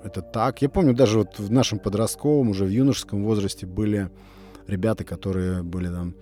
это 0.04 0.22
так. 0.22 0.62
Я 0.62 0.70
помню, 0.70 0.94
даже 0.94 1.20
вот 1.20 1.40
в 1.40 1.52
нашем 1.52 1.80
подростковом, 1.80 2.50
уже 2.50 2.66
в 2.66 2.70
юношеском 2.70 3.24
возрасте 3.24 3.66
были 3.66 4.10
ребята, 4.68 5.04
которые 5.04 5.64
были 5.64 5.88
там 5.88 6.16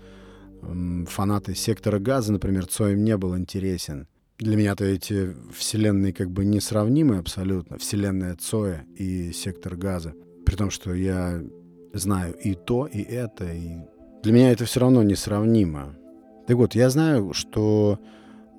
фанаты 1.08 1.56
сектора 1.56 2.00
газа, 2.00 2.32
например, 2.32 2.66
Цой 2.66 2.94
им 2.94 3.04
не 3.04 3.18
был 3.18 3.38
интересен. 3.38 4.08
Для 4.40 4.58
меня-то 4.58 4.84
эти 4.86 5.36
вселенные 5.52 6.14
как 6.14 6.32
бы 6.32 6.44
несравнимы 6.44 7.18
абсолютно. 7.18 7.78
Вселенная 7.78 8.36
Цоя 8.36 8.86
и 8.96 9.32
сектор 9.32 9.76
газа. 9.76 10.14
При 10.46 10.56
том, 10.56 10.70
что 10.70 10.94
я 10.94 11.42
знаю 11.94 12.34
и 12.34 12.56
то, 12.56 12.88
и 12.88 13.02
это. 13.02 13.46
И 13.54 13.78
для 14.24 14.34
меня 14.34 14.52
это 14.52 14.66
все 14.66 14.80
равно 14.80 15.04
несравнимо. 15.04 15.96
Так 16.48 16.58
вот, 16.58 16.76
я 16.76 16.90
знаю, 16.90 17.34
что 17.34 18.00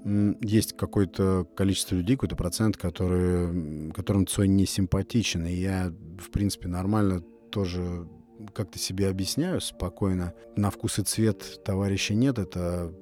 есть 0.05 0.77
какое-то 0.77 1.47
количество 1.57 1.97
людей, 1.97 2.17
какой-то 2.17 2.37
процент, 2.37 2.77
которые, 2.77 3.93
которым 3.93 4.27
Цой 4.27 4.49
не 4.49 4.67
симпатичен. 4.67 5.47
И 5.47 5.55
я, 5.55 5.93
в 6.19 6.31
принципе, 6.31 6.69
нормально 6.69 7.23
тоже 7.51 8.07
как-то 8.53 8.79
себе 8.79 9.09
объясняю 9.09 9.61
спокойно. 9.61 10.35
На 10.57 10.71
вкус 10.71 10.99
и 10.99 11.03
цвет 11.03 11.63
товарища 11.65 12.15
нет, 12.15 12.39
это 12.39 12.93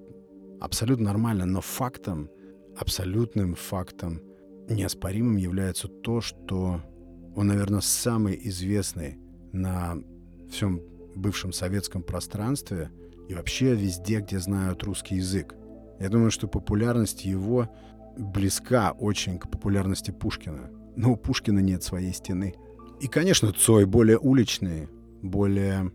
абсолютно 0.60 1.06
нормально. 1.06 1.44
Но 1.44 1.60
фактом, 1.60 2.30
абсолютным 2.76 3.54
фактом, 3.54 4.20
неоспоримым 4.68 5.36
является 5.36 5.88
то, 5.88 6.20
что 6.20 6.80
он, 7.34 7.46
наверное, 7.46 7.80
самый 7.80 8.38
известный 8.48 9.18
на 9.52 9.96
всем 10.50 10.80
бывшем 11.14 11.52
советском 11.52 12.02
пространстве 12.02 12.90
и 13.28 13.34
вообще 13.34 13.74
везде, 13.74 14.20
где 14.20 14.38
знают 14.38 14.82
русский 14.82 15.16
язык. 15.16 15.54
Я 16.00 16.08
думаю, 16.08 16.30
что 16.30 16.48
популярность 16.48 17.24
его 17.24 17.68
близка 18.16 18.92
очень 18.92 19.38
к 19.38 19.50
популярности 19.50 20.10
Пушкина. 20.10 20.70
Но 20.96 21.12
у 21.12 21.16
Пушкина 21.16 21.60
нет 21.60 21.82
своей 21.82 22.12
стены. 22.12 22.54
И, 23.00 23.08
конечно, 23.08 23.52
Цой 23.52 23.86
более 23.86 24.18
уличный, 24.18 24.88
более 25.22 25.90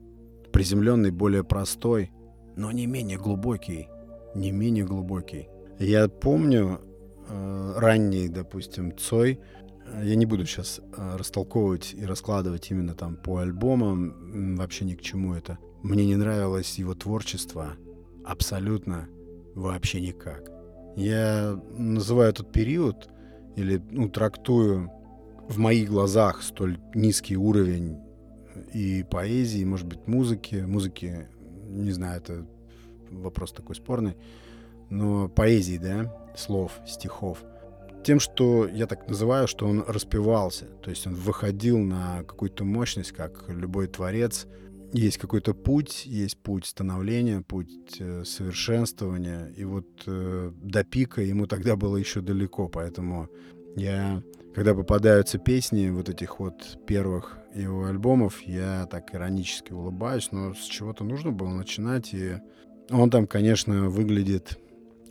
приземленный, 0.51 1.11
более 1.11 1.43
простой, 1.43 2.11
но 2.55 2.71
не 2.71 2.87
менее 2.87 3.17
глубокий. 3.17 3.87
Не 4.33 4.51
менее 4.51 4.85
глубокий. 4.85 5.47
Я 5.79 6.07
помню 6.07 6.81
э, 7.29 7.73
ранний, 7.77 8.29
допустим, 8.29 8.97
Цой. 8.97 9.39
Я 10.03 10.15
не 10.15 10.25
буду 10.25 10.45
сейчас 10.45 10.79
э, 10.79 11.15
растолковывать 11.17 11.93
и 11.93 12.05
раскладывать 12.05 12.71
именно 12.71 12.95
там 12.95 13.15
по 13.15 13.37
альбомам. 13.37 14.55
Вообще 14.55 14.85
ни 14.85 14.95
к 14.95 15.01
чему 15.01 15.33
это. 15.35 15.59
Мне 15.83 16.05
не 16.05 16.15
нравилось 16.15 16.79
его 16.79 16.95
творчество. 16.95 17.75
Абсолютно 18.25 19.07
вообще 19.53 20.01
никак. 20.01 20.51
Я 20.95 21.61
называю 21.77 22.31
этот 22.31 22.51
период 22.51 23.09
или 23.55 23.81
ну, 23.91 24.09
трактую 24.09 24.91
в 25.47 25.59
моих 25.59 25.89
глазах 25.89 26.41
столь 26.41 26.79
низкий 26.95 27.37
уровень 27.37 27.97
и 28.73 29.05
поэзии, 29.09 29.63
может 29.63 29.85
быть, 29.85 30.07
музыки. 30.07 30.63
Музыки, 30.67 31.27
не 31.69 31.91
знаю, 31.91 32.17
это 32.17 32.45
вопрос 33.11 33.51
такой 33.51 33.75
спорный. 33.75 34.15
Но 34.89 35.27
поэзии, 35.27 35.77
да, 35.77 36.13
слов, 36.35 36.79
стихов. 36.85 37.43
Тем, 38.03 38.19
что 38.19 38.67
я 38.67 38.87
так 38.87 39.09
называю, 39.09 39.47
что 39.47 39.67
он 39.67 39.83
распевался. 39.85 40.65
То 40.81 40.89
есть 40.89 41.05
он 41.07 41.15
выходил 41.15 41.77
на 41.77 42.23
какую-то 42.23 42.63
мощность, 42.63 43.11
как 43.11 43.49
любой 43.49 43.87
творец. 43.87 44.47
Есть 44.93 45.17
какой-то 45.17 45.53
путь, 45.53 46.05
есть 46.05 46.37
путь 46.37 46.65
становления, 46.65 47.41
путь 47.41 47.97
э, 47.99 48.23
совершенствования. 48.23 49.51
И 49.57 49.65
вот 49.65 49.87
э, 50.05 50.51
до 50.55 50.85
пика 50.85 51.21
ему 51.21 51.47
тогда 51.47 51.75
было 51.75 51.97
еще 51.97 52.21
далеко. 52.21 52.69
Поэтому 52.69 53.27
я, 53.75 54.23
когда 54.55 54.73
попадаются 54.73 55.37
песни 55.37 55.89
вот 55.89 56.07
этих 56.07 56.39
вот 56.39 56.79
первых 56.87 57.37
его 57.53 57.85
альбомов, 57.85 58.41
я 58.43 58.87
так 58.89 59.13
иронически 59.13 59.73
улыбаюсь, 59.73 60.31
но 60.31 60.53
с 60.53 60.63
чего-то 60.63 61.03
нужно 61.03 61.31
было 61.31 61.49
начинать, 61.49 62.13
и 62.13 62.37
он 62.89 63.09
там, 63.09 63.27
конечно, 63.27 63.89
выглядит 63.89 64.57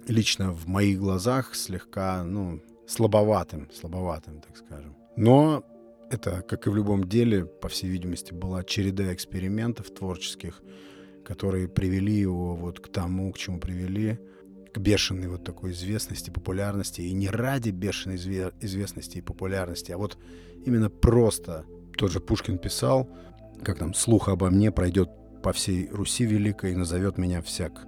лично 0.06 0.52
в 0.52 0.66
моих 0.66 0.98
глазах 0.98 1.54
слегка, 1.54 2.24
ну, 2.24 2.60
слабоватым, 2.86 3.68
слабоватым, 3.72 4.40
так 4.40 4.56
скажем. 4.56 4.96
Но 5.16 5.64
это, 6.10 6.42
как 6.42 6.66
и 6.66 6.70
в 6.70 6.76
любом 6.76 7.08
деле, 7.08 7.44
по 7.44 7.68
всей 7.68 7.88
видимости, 7.88 8.32
была 8.32 8.62
череда 8.64 9.12
экспериментов 9.12 9.90
творческих, 9.90 10.62
которые 11.24 11.68
привели 11.68 12.14
его 12.14 12.54
вот 12.54 12.80
к 12.80 12.88
тому, 12.88 13.32
к 13.32 13.38
чему 13.38 13.58
привели, 13.58 14.18
к 14.72 14.78
бешеной 14.78 15.26
вот 15.28 15.42
такой 15.42 15.72
известности, 15.72 16.30
популярности. 16.30 17.00
И 17.00 17.12
не 17.12 17.28
ради 17.28 17.70
бешеной 17.70 18.16
известности 18.60 19.18
и 19.18 19.22
популярности, 19.22 19.90
а 19.90 19.98
вот 19.98 20.18
именно 20.64 20.90
просто 20.90 21.64
тот 21.96 22.12
же 22.12 22.20
Пушкин 22.20 22.58
писал, 22.58 23.08
как 23.64 23.78
там, 23.78 23.94
слух 23.94 24.28
обо 24.28 24.50
мне 24.50 24.70
пройдет 24.70 25.08
по 25.42 25.52
всей 25.52 25.88
Руси 25.88 26.24
великой 26.24 26.72
и 26.72 26.76
назовет 26.76 27.18
меня 27.18 27.40
всяк 27.40 27.86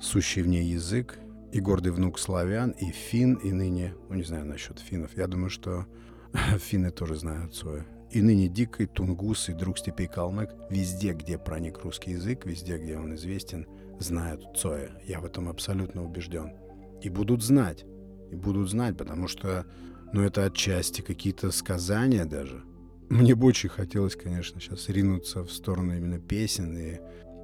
сущий 0.00 0.42
в 0.42 0.48
ней 0.48 0.64
язык, 0.64 1.18
и 1.54 1.60
гордый 1.60 1.92
внук 1.92 2.18
славян, 2.18 2.72
и 2.72 2.90
фин, 2.90 3.34
и 3.34 3.52
ныне, 3.52 3.94
ну 4.08 4.16
не 4.16 4.24
знаю 4.24 4.44
насчет 4.44 4.80
финнов, 4.80 5.16
я 5.16 5.28
думаю, 5.28 5.50
что 5.50 5.86
финны 6.58 6.90
тоже 6.90 7.14
знают 7.14 7.54
Цоя. 7.54 7.86
И 8.10 8.20
ныне 8.22 8.48
дикой, 8.48 8.86
тунгус 8.86 9.48
и 9.48 9.52
друг 9.52 9.78
степей 9.78 10.08
калмык, 10.08 10.50
везде, 10.68 11.12
где 11.12 11.38
проник 11.38 11.78
русский 11.78 12.12
язык, 12.12 12.44
везде, 12.44 12.76
где 12.76 12.98
он 12.98 13.14
известен, 13.14 13.68
знают 14.00 14.44
Цоя. 14.56 15.00
Я 15.06 15.20
в 15.20 15.26
этом 15.26 15.48
абсолютно 15.48 16.04
убежден. 16.04 16.54
И 17.02 17.08
будут 17.08 17.42
знать. 17.42 17.84
И 18.32 18.34
будут 18.34 18.68
знать, 18.68 18.96
потому 18.96 19.28
что, 19.28 19.64
ну, 20.12 20.22
это 20.22 20.44
отчасти 20.44 21.02
какие-то 21.02 21.52
сказания 21.52 22.24
даже– 22.24 22.64
мне 23.10 23.34
бы 23.34 23.46
очень 23.46 23.68
хотелось, 23.68 24.16
конечно, 24.16 24.60
сейчас 24.60 24.88
ринуться 24.88 25.44
в 25.44 25.52
сторону 25.52 25.94
именно 25.94 26.18
песен 26.18 26.76
и 26.76 27.00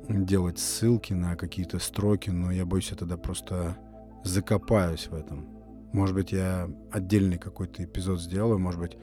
делать 0.08 0.58
ссылки 0.58 1.12
на 1.12 1.36
какие-то 1.36 1.78
строки, 1.78 2.30
но 2.30 2.50
я 2.50 2.64
боюсь, 2.64 2.90
я 2.90 2.96
тогда 2.96 3.18
просто 3.18 3.76
закопаюсь 4.24 5.08
в 5.08 5.14
этом. 5.14 5.46
Может 5.92 6.14
быть, 6.14 6.32
я 6.32 6.70
отдельный 6.90 7.38
какой-то 7.38 7.84
эпизод 7.84 8.20
сделаю, 8.20 8.58
может 8.58 8.80
быть, 8.80 8.96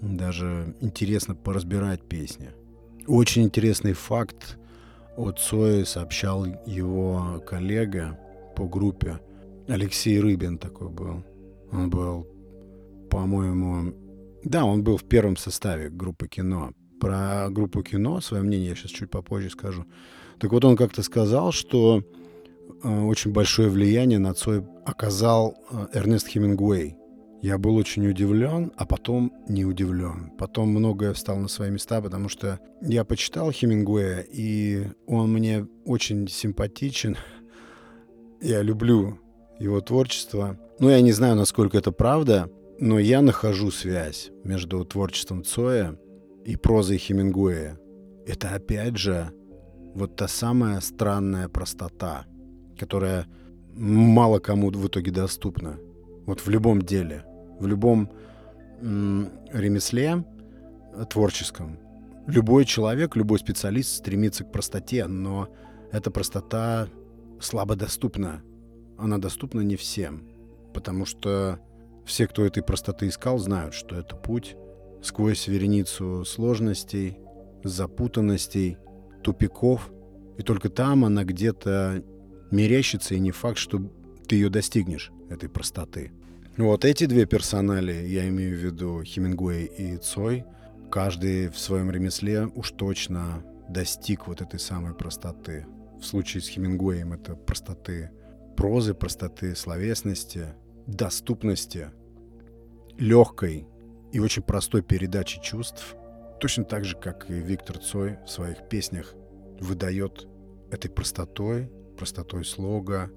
даже 0.00 0.74
интересно 0.80 1.34
поразбирать 1.34 2.02
песни. 2.02 2.50
Очень 3.06 3.44
интересный 3.44 3.94
факт 3.94 4.58
от 5.16 5.38
Цои 5.38 5.84
сообщал 5.84 6.46
его 6.66 7.42
коллега 7.46 8.18
по 8.56 8.66
группе. 8.66 9.20
Алексей 9.68 10.20
Рыбин 10.20 10.58
такой 10.58 10.88
был. 10.88 11.24
Он 11.70 11.88
был, 11.88 12.26
по-моему, 13.10 13.94
да, 14.44 14.64
он 14.64 14.82
был 14.82 14.96
в 14.96 15.04
первом 15.04 15.36
составе 15.36 15.88
группы 15.88 16.28
кино. 16.28 16.72
Про 17.00 17.48
группу 17.50 17.82
кино 17.82 18.20
свое 18.20 18.42
мнение 18.42 18.70
я 18.70 18.74
сейчас 18.74 18.90
чуть 18.90 19.10
попозже 19.10 19.50
скажу. 19.50 19.84
Так 20.38 20.52
вот, 20.52 20.64
он 20.64 20.76
как-то 20.76 21.02
сказал, 21.02 21.52
что 21.52 22.02
очень 22.82 23.32
большое 23.32 23.68
влияние 23.68 24.18
на 24.18 24.34
Цой 24.34 24.64
оказал 24.84 25.56
э, 25.70 25.86
Эрнест 25.94 26.28
Хемингуэй. 26.28 26.96
Я 27.42 27.58
был 27.58 27.76
очень 27.76 28.06
удивлен, 28.06 28.72
а 28.76 28.86
потом 28.86 29.32
не 29.48 29.64
удивлен. 29.64 30.32
Потом 30.38 30.68
многое 30.68 31.12
встал 31.12 31.38
на 31.38 31.48
свои 31.48 31.70
места, 31.70 32.00
потому 32.00 32.28
что 32.28 32.60
я 32.80 33.04
почитал 33.04 33.50
Хемингуэя, 33.50 34.20
и 34.20 34.86
он 35.06 35.32
мне 35.32 35.66
очень 35.84 36.28
симпатичен. 36.28 37.16
Я 38.40 38.62
люблю 38.62 39.18
его 39.60 39.80
творчество. 39.80 40.58
Но 40.80 40.90
я 40.90 41.00
не 41.00 41.12
знаю, 41.12 41.36
насколько 41.36 41.78
это 41.78 41.92
правда, 41.92 42.50
но 42.80 42.98
я 42.98 43.22
нахожу 43.22 43.70
связь 43.70 44.32
между 44.42 44.84
творчеством 44.84 45.44
Цоя 45.44 45.96
и 46.44 46.56
прозой 46.56 46.98
Хемингуэя. 46.98 47.78
Это 48.26 48.48
опять 48.48 48.96
же 48.96 49.30
вот 49.94 50.16
та 50.16 50.26
самая 50.26 50.80
странная 50.80 51.48
простота, 51.48 52.26
которая 52.78 53.26
мало 53.74 54.38
кому 54.38 54.70
в 54.70 54.86
итоге 54.86 55.10
доступна. 55.10 55.78
Вот 56.26 56.40
в 56.40 56.48
любом 56.48 56.82
деле, 56.82 57.24
в 57.58 57.66
любом 57.66 58.10
ремесле 58.80 60.24
творческом. 61.08 61.78
Любой 62.26 62.64
человек, 62.64 63.16
любой 63.16 63.38
специалист 63.38 63.96
стремится 63.96 64.44
к 64.44 64.52
простоте, 64.52 65.06
но 65.06 65.48
эта 65.90 66.10
простота 66.10 66.88
слабо 67.40 67.76
доступна. 67.76 68.42
Она 68.98 69.18
доступна 69.18 69.60
не 69.60 69.76
всем, 69.76 70.28
потому 70.74 71.04
что 71.04 71.58
все, 72.04 72.26
кто 72.26 72.44
этой 72.44 72.62
простоты 72.62 73.08
искал, 73.08 73.38
знают, 73.38 73.74
что 73.74 73.96
это 73.96 74.16
путь 74.16 74.56
сквозь 75.02 75.48
вереницу 75.48 76.24
сложностей, 76.24 77.18
запутанностей, 77.64 78.78
тупиков. 79.22 79.90
И 80.38 80.42
только 80.42 80.68
там 80.68 81.04
она 81.04 81.24
где-то 81.24 82.02
мерещится, 82.52 83.16
и 83.16 83.20
не 83.20 83.32
факт, 83.32 83.58
что 83.58 83.80
ты 84.28 84.36
ее 84.36 84.48
достигнешь, 84.48 85.10
этой 85.28 85.48
простоты. 85.48 86.12
Вот 86.56 86.84
эти 86.84 87.06
две 87.06 87.26
персонали, 87.26 88.06
я 88.06 88.28
имею 88.28 88.56
в 88.56 88.60
виду 88.60 89.02
Хемингуэй 89.02 89.64
и 89.64 89.96
Цой, 89.96 90.44
каждый 90.90 91.48
в 91.48 91.58
своем 91.58 91.90
ремесле 91.90 92.46
уж 92.46 92.70
точно 92.72 93.42
достиг 93.68 94.28
вот 94.28 94.42
этой 94.42 94.60
самой 94.60 94.94
простоты. 94.94 95.66
В 95.98 96.04
случае 96.04 96.42
с 96.42 96.48
Хемингуэем 96.48 97.14
это 97.14 97.34
простоты 97.34 98.10
прозы, 98.56 98.92
простоты 98.92 99.56
словесности, 99.56 100.48
доступности, 100.86 101.90
легкой, 102.98 103.66
и 104.12 104.20
очень 104.20 104.42
простой 104.42 104.82
передачи 104.82 105.40
чувств, 105.40 105.96
точно 106.38 106.64
так 106.64 106.84
же, 106.84 106.96
как 106.96 107.30
и 107.30 107.34
Виктор 107.34 107.78
Цой 107.78 108.18
в 108.26 108.30
своих 108.30 108.68
песнях 108.68 109.14
выдает 109.58 110.28
этой 110.70 110.90
простотой, 110.90 111.70
простотой 112.02 112.44
слога, 112.44 113.12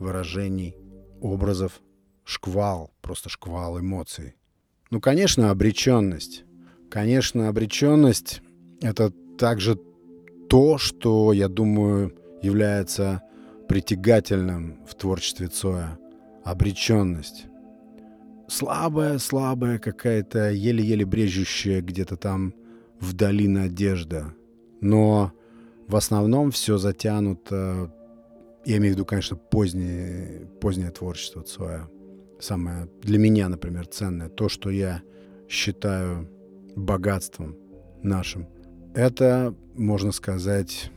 выражений, 0.00 0.76
образов, 1.20 1.80
шквал, 2.24 2.90
просто 3.00 3.28
шквал 3.28 3.78
эмоций. 3.78 4.34
Ну, 4.90 5.00
конечно, 5.00 5.52
обреченность. 5.52 6.42
Конечно, 6.90 7.48
обреченность— 7.48 8.42
это 8.80 9.12
также 9.38 9.78
то, 10.48 10.78
что, 10.78 11.32
я 11.32 11.46
думаю, 11.46 12.12
является 12.42 13.22
притягательным 13.68 14.84
в 14.84 14.96
творчестве 14.96 15.46
Цоя. 15.46 15.96
Обреченность. 16.42 17.46
Слабая, 18.48 19.18
слабая 19.18 19.78
какая-то, 19.78 20.50
еле-еле 20.50 21.04
брежущая 21.04 21.82
где-то 21.82 22.16
там 22.16 22.52
вдали 22.98 23.46
надежда. 23.46 24.34
Но 24.80 25.30
в 25.86 25.94
основном 25.94 26.50
все 26.50 26.78
затянуто, 26.78 27.92
я 28.64 28.76
имею 28.78 28.94
в 28.94 28.96
виду, 28.96 29.04
конечно, 29.04 29.36
позднее, 29.36 30.48
позднее 30.60 30.90
творчество 30.90 31.42
Цоя. 31.42 31.88
Самое 32.40 32.88
для 33.02 33.18
меня, 33.18 33.48
например, 33.48 33.86
ценное, 33.86 34.28
то, 34.28 34.48
что 34.48 34.70
я 34.70 35.02
считаю 35.48 36.28
богатством 36.76 37.56
нашим. 38.02 38.48
Это, 38.94 39.54
можно 39.74 40.12
сказать, 40.12 40.90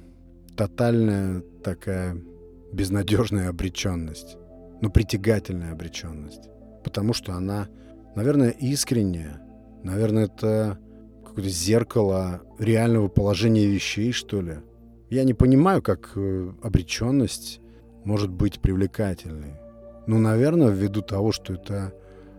тотальная 0.56 1.42
такая 1.64 2.18
безнадежная 2.72 3.50
обреченность, 3.50 4.38
но 4.82 4.90
притягательная 4.90 5.72
обреченность, 5.72 6.50
потому 6.84 7.14
что 7.14 7.34
она, 7.34 7.68
наверное, 8.16 8.50
искренняя, 8.50 9.42
наверное, 9.84 10.26
это 10.26 10.80
какое-то 11.26 11.50
зеркало 11.50 12.42
реального 12.60 13.08
положения 13.08 13.68
вещей, 13.68 14.12
что 14.12 14.42
ли. 14.42 14.58
Я 15.10 15.24
не 15.24 15.34
понимаю, 15.34 15.82
как 15.82 16.12
э, 16.16 16.52
обреченность 16.62 17.62
может 18.04 18.30
быть 18.30 18.60
привлекательной. 18.60 19.54
Ну, 20.06 20.20
наверное, 20.20 20.70
ввиду 20.70 21.02
того, 21.02 21.32
что 21.32 21.54
это 21.54 21.94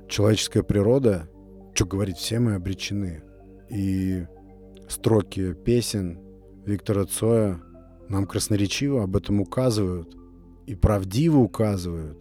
человеческая 0.09 0.63
природа, 0.63 1.29
что 1.75 1.87
говорить, 1.87 2.17
все 2.17 2.41
мы 2.41 2.55
обречены. 2.55 3.23
И 3.71 4.27
строки 4.89 5.55
песен 5.55 6.19
Виктора 6.65 7.05
Цоя 7.05 7.61
нам 8.09 8.27
красноречиво 8.27 9.03
об 9.03 9.17
этом 9.17 9.41
указывают 9.41 10.17
и 10.67 10.75
правдиво 10.75 11.39
указывают, 11.39 12.19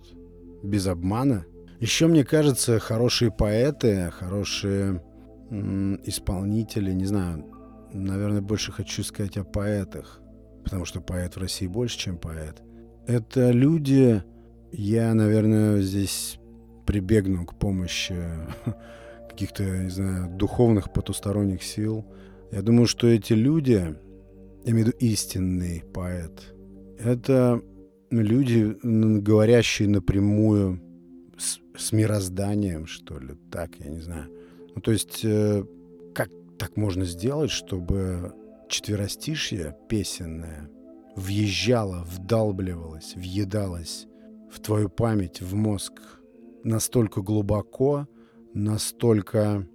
без 0.63 0.87
обмана. 0.87 1.45
Еще, 1.79 2.07
мне 2.07 2.23
кажется, 2.23 2.79
хорошие 2.79 3.31
поэты, 3.31 4.11
хорошие 4.11 5.03
исполнители, 5.49 6.91
не 6.91 7.05
знаю, 7.05 7.45
наверное, 7.93 8.41
больше 8.41 8.71
хочу 8.71 9.03
сказать 9.03 9.37
о 9.37 9.43
поэтах, 9.43 10.21
потому 10.67 10.83
что 10.83 10.99
поэт 10.99 11.37
в 11.37 11.39
России 11.39 11.65
больше, 11.65 11.97
чем 11.97 12.17
поэт. 12.17 12.61
Это 13.07 13.51
люди, 13.51 14.21
я, 14.73 15.13
наверное, 15.13 15.79
здесь 15.81 16.39
прибегну 16.85 17.45
к 17.45 17.57
помощи 17.57 18.21
каких-то, 19.29 19.63
не 19.63 19.89
знаю, 19.89 20.29
духовных 20.37 20.91
потусторонних 20.91 21.63
сил. 21.63 22.05
Я 22.51 22.61
думаю, 22.61 22.85
что 22.85 23.07
эти 23.07 23.31
люди, 23.31 23.95
я 24.65 24.71
имею 24.71 24.87
в 24.87 24.87
виду 24.89 24.97
истинный 24.99 25.85
поэт, 25.93 26.53
это 26.99 27.61
люди, 28.09 28.75
говорящие 28.83 29.87
напрямую 29.87 30.81
с, 31.37 31.59
с 31.77 31.93
мирозданием, 31.93 32.87
что 32.87 33.17
ли, 33.19 33.35
так, 33.49 33.77
я 33.79 33.89
не 33.89 34.01
знаю. 34.01 34.29
Ну, 34.75 34.81
то 34.81 34.91
есть, 34.91 35.21
э, 35.23 35.63
как 36.13 36.29
так 36.59 36.75
можно 36.75 37.05
сделать, 37.05 37.51
чтобы 37.51 38.33
четверостишье 38.69 39.75
песенное 39.89 40.69
въезжало, 41.15 42.03
вдалбливалось, 42.03 43.15
въедалось 43.15 44.07
в 44.51 44.59
твою 44.59 44.89
память, 44.89 45.41
в 45.41 45.55
мозг 45.55 45.93
настолько 46.63 47.21
глубоко, 47.21 48.07
настолько 48.53 49.67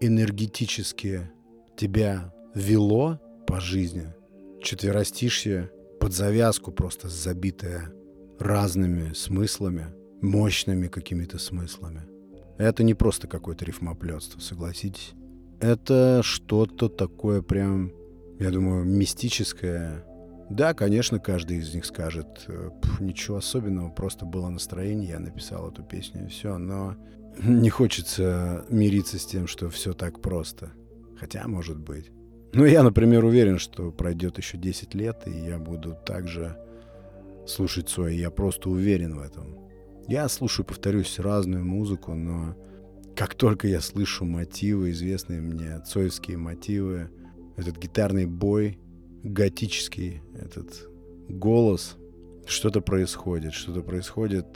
энергетически 0.00 1.30
тебя 1.76 2.32
вело 2.54 3.20
по 3.46 3.60
жизни. 3.60 4.14
Четверостишье 4.62 5.70
под 6.00 6.12
завязку 6.12 6.72
просто 6.72 7.08
забитое 7.08 7.92
разными 8.38 9.12
смыслами, 9.12 9.86
мощными 10.20 10.88
какими-то 10.88 11.38
смыслами. 11.38 12.02
Это 12.58 12.82
не 12.82 12.94
просто 12.94 13.26
какое-то 13.26 13.64
рифмоплетство, 13.64 14.40
согласитесь. 14.40 15.12
Это 15.60 16.20
что-то 16.22 16.88
такое 16.88 17.42
прям, 17.42 17.92
я 18.38 18.50
думаю, 18.50 18.84
мистическое. 18.84 20.04
Да, 20.50 20.74
конечно, 20.74 21.18
каждый 21.18 21.58
из 21.58 21.74
них 21.74 21.86
скажет, 21.86 22.46
ничего 23.00 23.38
особенного, 23.38 23.90
просто 23.90 24.26
было 24.26 24.48
настроение, 24.48 25.10
я 25.10 25.18
написал 25.18 25.70
эту 25.70 25.82
песню 25.82 26.26
и 26.26 26.28
все, 26.28 26.58
но 26.58 26.96
не 27.42 27.70
хочется 27.70 28.64
мириться 28.68 29.18
с 29.18 29.26
тем, 29.26 29.46
что 29.46 29.70
все 29.70 29.94
так 29.94 30.20
просто. 30.20 30.72
Хотя, 31.18 31.46
может 31.46 31.78
быть. 31.78 32.10
Ну, 32.52 32.64
я, 32.64 32.82
например, 32.82 33.24
уверен, 33.24 33.58
что 33.58 33.90
пройдет 33.90 34.38
еще 34.38 34.58
10 34.58 34.94
лет, 34.94 35.22
и 35.26 35.30
я 35.30 35.58
буду 35.58 35.96
также 36.06 36.56
слушать 37.46 37.88
свой. 37.88 38.16
Я 38.16 38.30
просто 38.30 38.70
уверен 38.70 39.16
в 39.16 39.20
этом. 39.20 39.58
Я 40.06 40.28
слушаю, 40.28 40.66
повторюсь, 40.66 41.18
разную 41.18 41.64
музыку, 41.64 42.14
но 42.14 42.56
как 43.16 43.34
только 43.34 43.66
я 43.68 43.80
слышу 43.80 44.24
мотивы, 44.24 44.90
известные 44.90 45.40
мне 45.40 45.80
цоевские 45.80 46.36
мотивы, 46.36 47.10
этот 47.56 47.78
гитарный 47.78 48.26
бой, 48.26 48.78
готический, 49.22 50.22
этот 50.34 50.88
голос, 51.28 51.96
что-то 52.46 52.80
происходит, 52.80 53.52
что-то 53.54 53.82
происходит, 53.82 54.46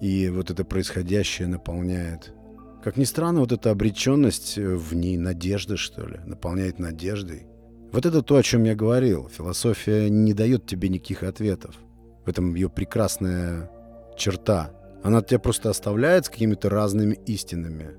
и 0.00 0.28
вот 0.28 0.50
это 0.50 0.64
происходящее 0.64 1.48
наполняет 1.48 2.34
как 2.82 2.96
ни 2.96 3.04
странно, 3.04 3.40
вот 3.40 3.52
эта 3.52 3.70
обреченность 3.70 4.58
э, 4.58 4.74
в 4.74 4.94
ней 4.94 5.16
надежды, 5.16 5.76
что 5.76 6.04
ли, 6.04 6.18
наполняет 6.26 6.80
надеждой. 6.80 7.46
Вот 7.92 8.06
это 8.06 8.22
то, 8.22 8.36
о 8.36 8.42
чем 8.42 8.64
я 8.64 8.74
говорил. 8.74 9.28
Философия 9.28 10.10
не 10.10 10.34
дает 10.34 10.66
тебе 10.66 10.88
никаких 10.88 11.22
ответов. 11.22 11.76
В 12.24 12.28
этом 12.28 12.54
ее 12.54 12.68
прекрасная 12.68 13.70
черта. 14.16 14.72
Она 15.04 15.22
тебя 15.22 15.38
просто 15.38 15.70
оставляет 15.70 16.26
с 16.26 16.28
какими-то 16.28 16.70
разными 16.70 17.14
истинами. 17.26 17.90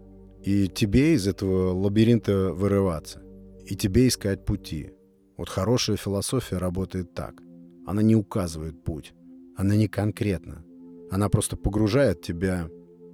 И 0.43 0.67
тебе 0.67 1.13
из 1.13 1.27
этого 1.27 1.71
лабиринта 1.71 2.51
вырываться. 2.51 3.21
И 3.65 3.75
тебе 3.75 4.07
искать 4.07 4.45
пути. 4.45 4.91
Вот 5.37 5.49
хорошая 5.49 5.97
философия 5.97 6.57
работает 6.57 7.13
так. 7.13 7.41
Она 7.85 8.01
не 8.01 8.15
указывает 8.15 8.83
путь. 8.83 9.13
Она 9.55 9.75
не 9.75 9.87
конкретна. 9.87 10.63
Она 11.11 11.29
просто 11.29 11.55
погружает 11.55 12.21
тебя 12.21 12.69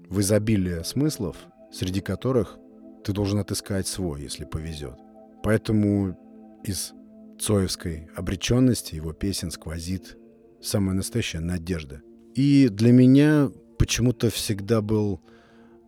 в 0.09 0.19
изобилие 0.19 0.83
смыслов 0.83 1.37
среди 1.71 2.01
которых 2.01 2.57
ты 3.03 3.13
должен 3.13 3.39
отыскать 3.39 3.87
свой, 3.87 4.21
если 4.21 4.45
повезет. 4.45 4.97
Поэтому 5.43 6.17
из 6.63 6.93
Цоевской 7.39 8.09
обреченности 8.15 8.95
его 8.95 9.13
песен 9.13 9.51
сквозит 9.51 10.17
самая 10.61 10.95
настоящая 10.95 11.39
надежда. 11.39 12.01
И 12.35 12.67
для 12.69 12.91
меня 12.91 13.49
почему-то 13.77 14.29
всегда 14.29 14.81
был 14.81 15.21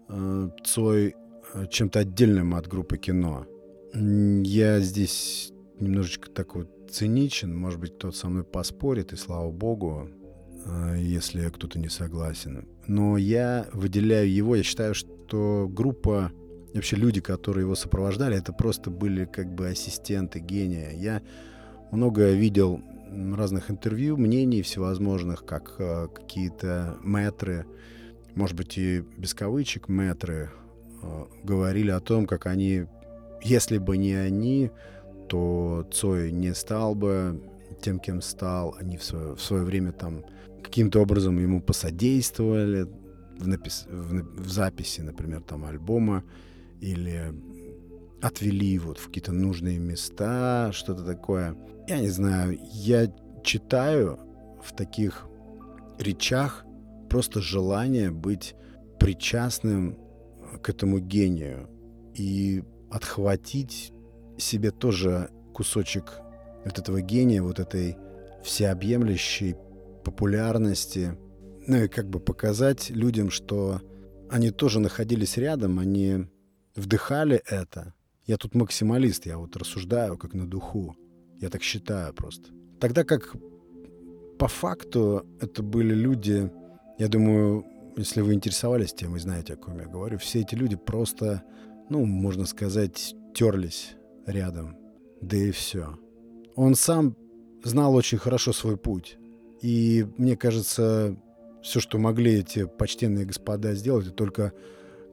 э, 0.07 0.49
Цой 0.63 1.15
э, 1.53 1.67
чем-то 1.69 1.99
отдельным 1.99 2.55
от 2.55 2.67
группы 2.67 2.97
кино. 2.97 3.45
Я 3.93 4.79
здесь 4.79 5.51
немножечко 5.79 6.29
так 6.29 6.55
вот 6.55 6.69
циничен, 6.89 7.55
может 7.55 7.79
быть, 7.79 7.95
кто-то 7.95 8.15
со 8.15 8.29
мной 8.29 8.43
поспорит, 8.43 9.13
и 9.13 9.15
слава 9.15 9.51
богу, 9.51 10.09
э, 10.65 10.95
если 10.99 11.49
кто-то 11.49 11.79
не 11.79 11.89
согласен. 11.89 12.67
Но 12.87 13.17
я 13.17 13.67
выделяю 13.73 14.31
его, 14.31 14.55
я 14.55 14.63
считаю, 14.63 14.93
что 14.93 15.67
группа, 15.69 16.31
вообще 16.73 16.95
люди, 16.95 17.21
которые 17.21 17.63
его 17.63 17.75
сопровождали, 17.75 18.37
это 18.37 18.53
просто 18.53 18.89
были 18.89 19.25
как 19.25 19.53
бы 19.53 19.69
ассистенты 19.69 20.39
гения. 20.39 20.91
Я 20.91 21.21
много 21.91 22.31
видел 22.31 22.81
разных 23.35 23.69
интервью, 23.69 24.17
мнений 24.17 24.61
всевозможных, 24.61 25.45
как 25.45 25.75
э, 25.79 26.07
какие-то 26.13 26.97
мэтры, 27.01 27.65
может 28.35 28.55
быть 28.55 28.77
и 28.77 29.03
без 29.17 29.33
кавычек 29.33 29.89
мэтры, 29.89 30.49
э, 31.01 31.25
говорили 31.43 31.91
о 31.91 31.99
том, 31.99 32.25
как 32.25 32.45
они, 32.45 32.85
если 33.43 33.77
бы 33.77 33.97
не 33.97 34.13
они, 34.13 34.71
то 35.27 35.87
Цой 35.91 36.31
не 36.31 36.53
стал 36.53 36.95
бы 36.95 37.41
тем, 37.81 37.99
кем 37.99 38.21
стал. 38.21 38.75
Они 38.79 38.97
в 38.97 39.03
свое, 39.03 39.35
в 39.35 39.41
свое 39.41 39.63
время 39.63 39.91
там 39.91 40.23
каким-то 40.63 41.01
образом 41.01 41.39
ему 41.39 41.61
посодействовали, 41.61 42.87
в, 43.39 43.47
напис... 43.47 43.87
в, 43.89 44.41
в 44.43 44.49
записи, 44.49 45.01
например, 45.01 45.41
там 45.41 45.65
альбома 45.65 46.23
или 46.79 47.33
отвели 48.21 48.77
вот 48.77 48.99
в 48.99 49.07
какие-то 49.07 49.31
нужные 49.31 49.79
места, 49.79 50.71
что-то 50.73 51.03
такое. 51.03 51.55
Я 51.87 51.99
не 51.99 52.09
знаю, 52.09 52.59
я 52.71 53.11
читаю 53.43 54.19
в 54.63 54.75
таких 54.75 55.27
речах 55.97 56.65
просто 57.09 57.41
желание 57.41 58.11
быть 58.11 58.55
причастным 58.99 59.97
к 60.61 60.69
этому 60.69 60.99
гению. 60.99 61.67
и 62.13 62.63
отхватить 62.91 63.93
себе 64.37 64.71
тоже 64.71 65.29
кусочек 65.53 66.19
вот 66.65 66.77
этого 66.77 67.01
гения, 67.01 67.41
вот 67.41 67.59
этой 67.59 67.97
всеобъемлющей 68.43 69.55
популярности, 70.03 71.17
ну 71.67 71.83
и 71.83 71.87
как 71.87 72.09
бы 72.09 72.19
показать 72.19 72.89
людям, 72.89 73.29
что 73.29 73.81
они 74.29 74.51
тоже 74.51 74.79
находились 74.79 75.37
рядом, 75.37 75.79
они 75.79 76.27
вдыхали 76.75 77.41
это. 77.45 77.93
Я 78.25 78.37
тут 78.37 78.55
максималист, 78.55 79.25
я 79.25 79.37
вот 79.37 79.55
рассуждаю 79.57 80.17
как 80.17 80.33
на 80.33 80.47
духу. 80.47 80.95
Я 81.39 81.49
так 81.49 81.63
считаю 81.63 82.13
просто. 82.13 82.49
Тогда 82.79 83.03
как 83.03 83.35
по 84.39 84.47
факту 84.47 85.25
это 85.39 85.61
были 85.61 85.93
люди, 85.93 86.51
я 86.97 87.07
думаю, 87.07 87.65
если 87.97 88.21
вы 88.21 88.33
интересовались 88.33 88.93
тем, 88.93 89.11
вы 89.11 89.19
знаете, 89.19 89.53
о 89.53 89.57
ком 89.57 89.79
я 89.79 89.85
говорю, 89.85 90.17
все 90.17 90.41
эти 90.41 90.55
люди 90.55 90.75
просто, 90.75 91.43
ну, 91.91 92.05
можно 92.05 92.45
сказать, 92.45 93.13
терлись 93.33 93.95
рядом. 94.25 94.77
Да 95.19 95.35
и 95.35 95.51
все. 95.51 95.99
Он 96.55 96.73
сам 96.75 97.17
знал 97.65 97.93
очень 97.95 98.17
хорошо 98.17 98.53
свой 98.53 98.77
путь. 98.77 99.17
И 99.61 100.07
мне 100.17 100.37
кажется, 100.37 101.17
все, 101.61 101.81
что 101.81 101.97
могли 101.97 102.39
эти 102.39 102.65
почтенные 102.65 103.25
господа 103.25 103.75
сделать, 103.75 104.07
это 104.07 104.15
только 104.15 104.53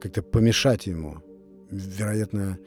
как-то 0.00 0.22
помешать 0.22 0.86
ему. 0.86 1.16
Вероятно, 1.68 2.58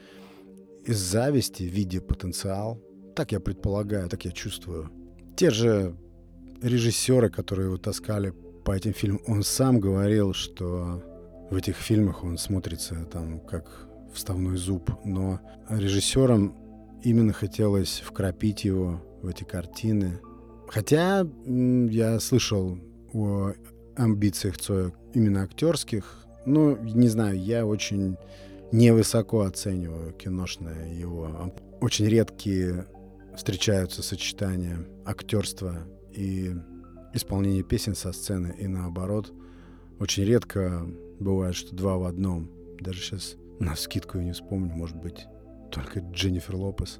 из 0.86 0.97
зависти, 0.97 1.63
видя 1.63 2.02
потенциал. 2.02 2.82
Так 3.15 3.32
я 3.32 3.39
предполагаю, 3.39 4.10
так 4.10 4.26
я 4.26 4.32
чувствую. 4.32 4.91
Те 5.38 5.52
же 5.52 5.95
режиссеры, 6.62 7.30
которые 7.30 7.67
его 7.67 7.78
таскали 7.78 8.34
по 8.65 8.74
этим 8.74 8.93
фильмам, 8.93 9.21
он 9.26 9.43
сам 9.43 9.80
говорил, 9.80 10.34
что 10.34 11.02
в 11.50 11.56
этих 11.56 11.78
фильмах 11.78 12.26
он 12.26 12.38
смотрится 12.38 13.06
там 13.06 13.39
как 13.39 13.88
вставной 14.13 14.58
зуб. 14.58 14.91
Но 15.04 15.39
режиссерам 15.69 16.56
именно 17.04 17.34
хотелось 17.34 18.02
вкрапить 18.06 18.63
его 18.63 19.02
в 19.21 19.28
эти 19.28 19.43
картины. 19.43 20.19
Хотя 20.67 21.28
я 21.45 22.19
слышал 22.19 22.78
о 23.13 23.52
амбициях 23.95 24.58
Цоя 24.58 24.93
именно 25.13 25.43
актерских. 25.43 26.26
Но, 26.45 26.78
не 26.78 27.08
знаю, 27.08 27.39
я 27.39 27.65
очень 27.65 28.17
невысоко 28.71 29.41
оцениваю 29.41 30.13
киношное 30.13 30.93
его. 30.93 31.54
Очень 31.82 32.06
редкие 32.06 32.88
встречаются 33.36 34.02
сочетания 34.02 34.88
актерства 35.06 35.78
и 36.12 36.56
исполнения 37.13 37.63
песен 37.63 37.95
со 37.95 38.13
сцены, 38.13 38.56
и 38.58 38.67
наоборот. 38.67 39.32
Очень 40.00 40.24
редко 40.24 40.86
бывает, 41.19 41.56
что 41.56 41.76
два 41.76 41.97
в 41.97 42.06
одном. 42.06 42.50
Даже 42.80 43.02
сейчас 43.02 43.36
на 43.62 43.76
скидку 43.76 44.17
я 44.17 44.24
не 44.24 44.32
вспомню, 44.34 44.74
может 44.76 44.97
быть, 44.97 45.28
только 45.71 46.00
Дженнифер 46.00 46.56
Лопес. 46.56 47.00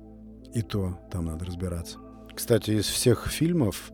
И 0.54 0.62
то 0.62 1.00
там 1.12 1.26
надо 1.26 1.45
разбираться. 1.45 1.97
Кстати, 2.34 2.71
из 2.71 2.86
всех 2.86 3.28
фильмов, 3.28 3.91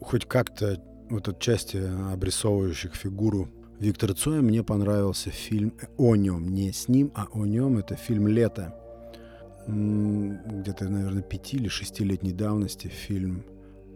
хоть 0.00 0.24
как-то 0.26 0.82
вот 1.08 1.28
отчасти 1.28 1.76
обрисовывающих 2.12 2.94
фигуру 2.94 3.48
Виктора 3.78 4.14
Цоя, 4.14 4.40
мне 4.40 4.62
понравился 4.62 5.30
фильм 5.30 5.74
о 5.96 6.16
нем. 6.16 6.48
Не 6.48 6.72
с 6.72 6.88
ним, 6.88 7.12
а 7.14 7.26
о 7.32 7.44
нем. 7.46 7.78
Это 7.78 7.96
фильм 7.96 8.28
«Лето». 8.28 8.74
Где-то, 9.66 10.88
наверное, 10.88 11.22
пяти 11.22 11.56
или 11.56 11.68
шестилетней 11.68 12.32
давности 12.32 12.88
фильм. 12.88 13.44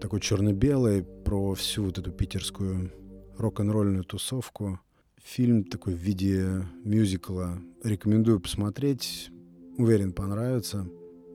Такой 0.01 0.21
черно-белый 0.21 1.03
про 1.03 1.55
всю 1.55 1.85
вот 1.85 1.99
эту 1.99 2.13
питерскую 2.13 2.93
рок-н-ролльную 3.39 4.05
тусовку. 4.05 4.79
Фильм 5.25 5.65
такой 5.65 5.95
в 5.95 5.99
виде 5.99 6.67
мюзикла. 6.85 7.59
Рекомендую 7.83 8.41
посмотреть. 8.41 9.31
Уверен, 9.79 10.13
понравится, 10.13 10.87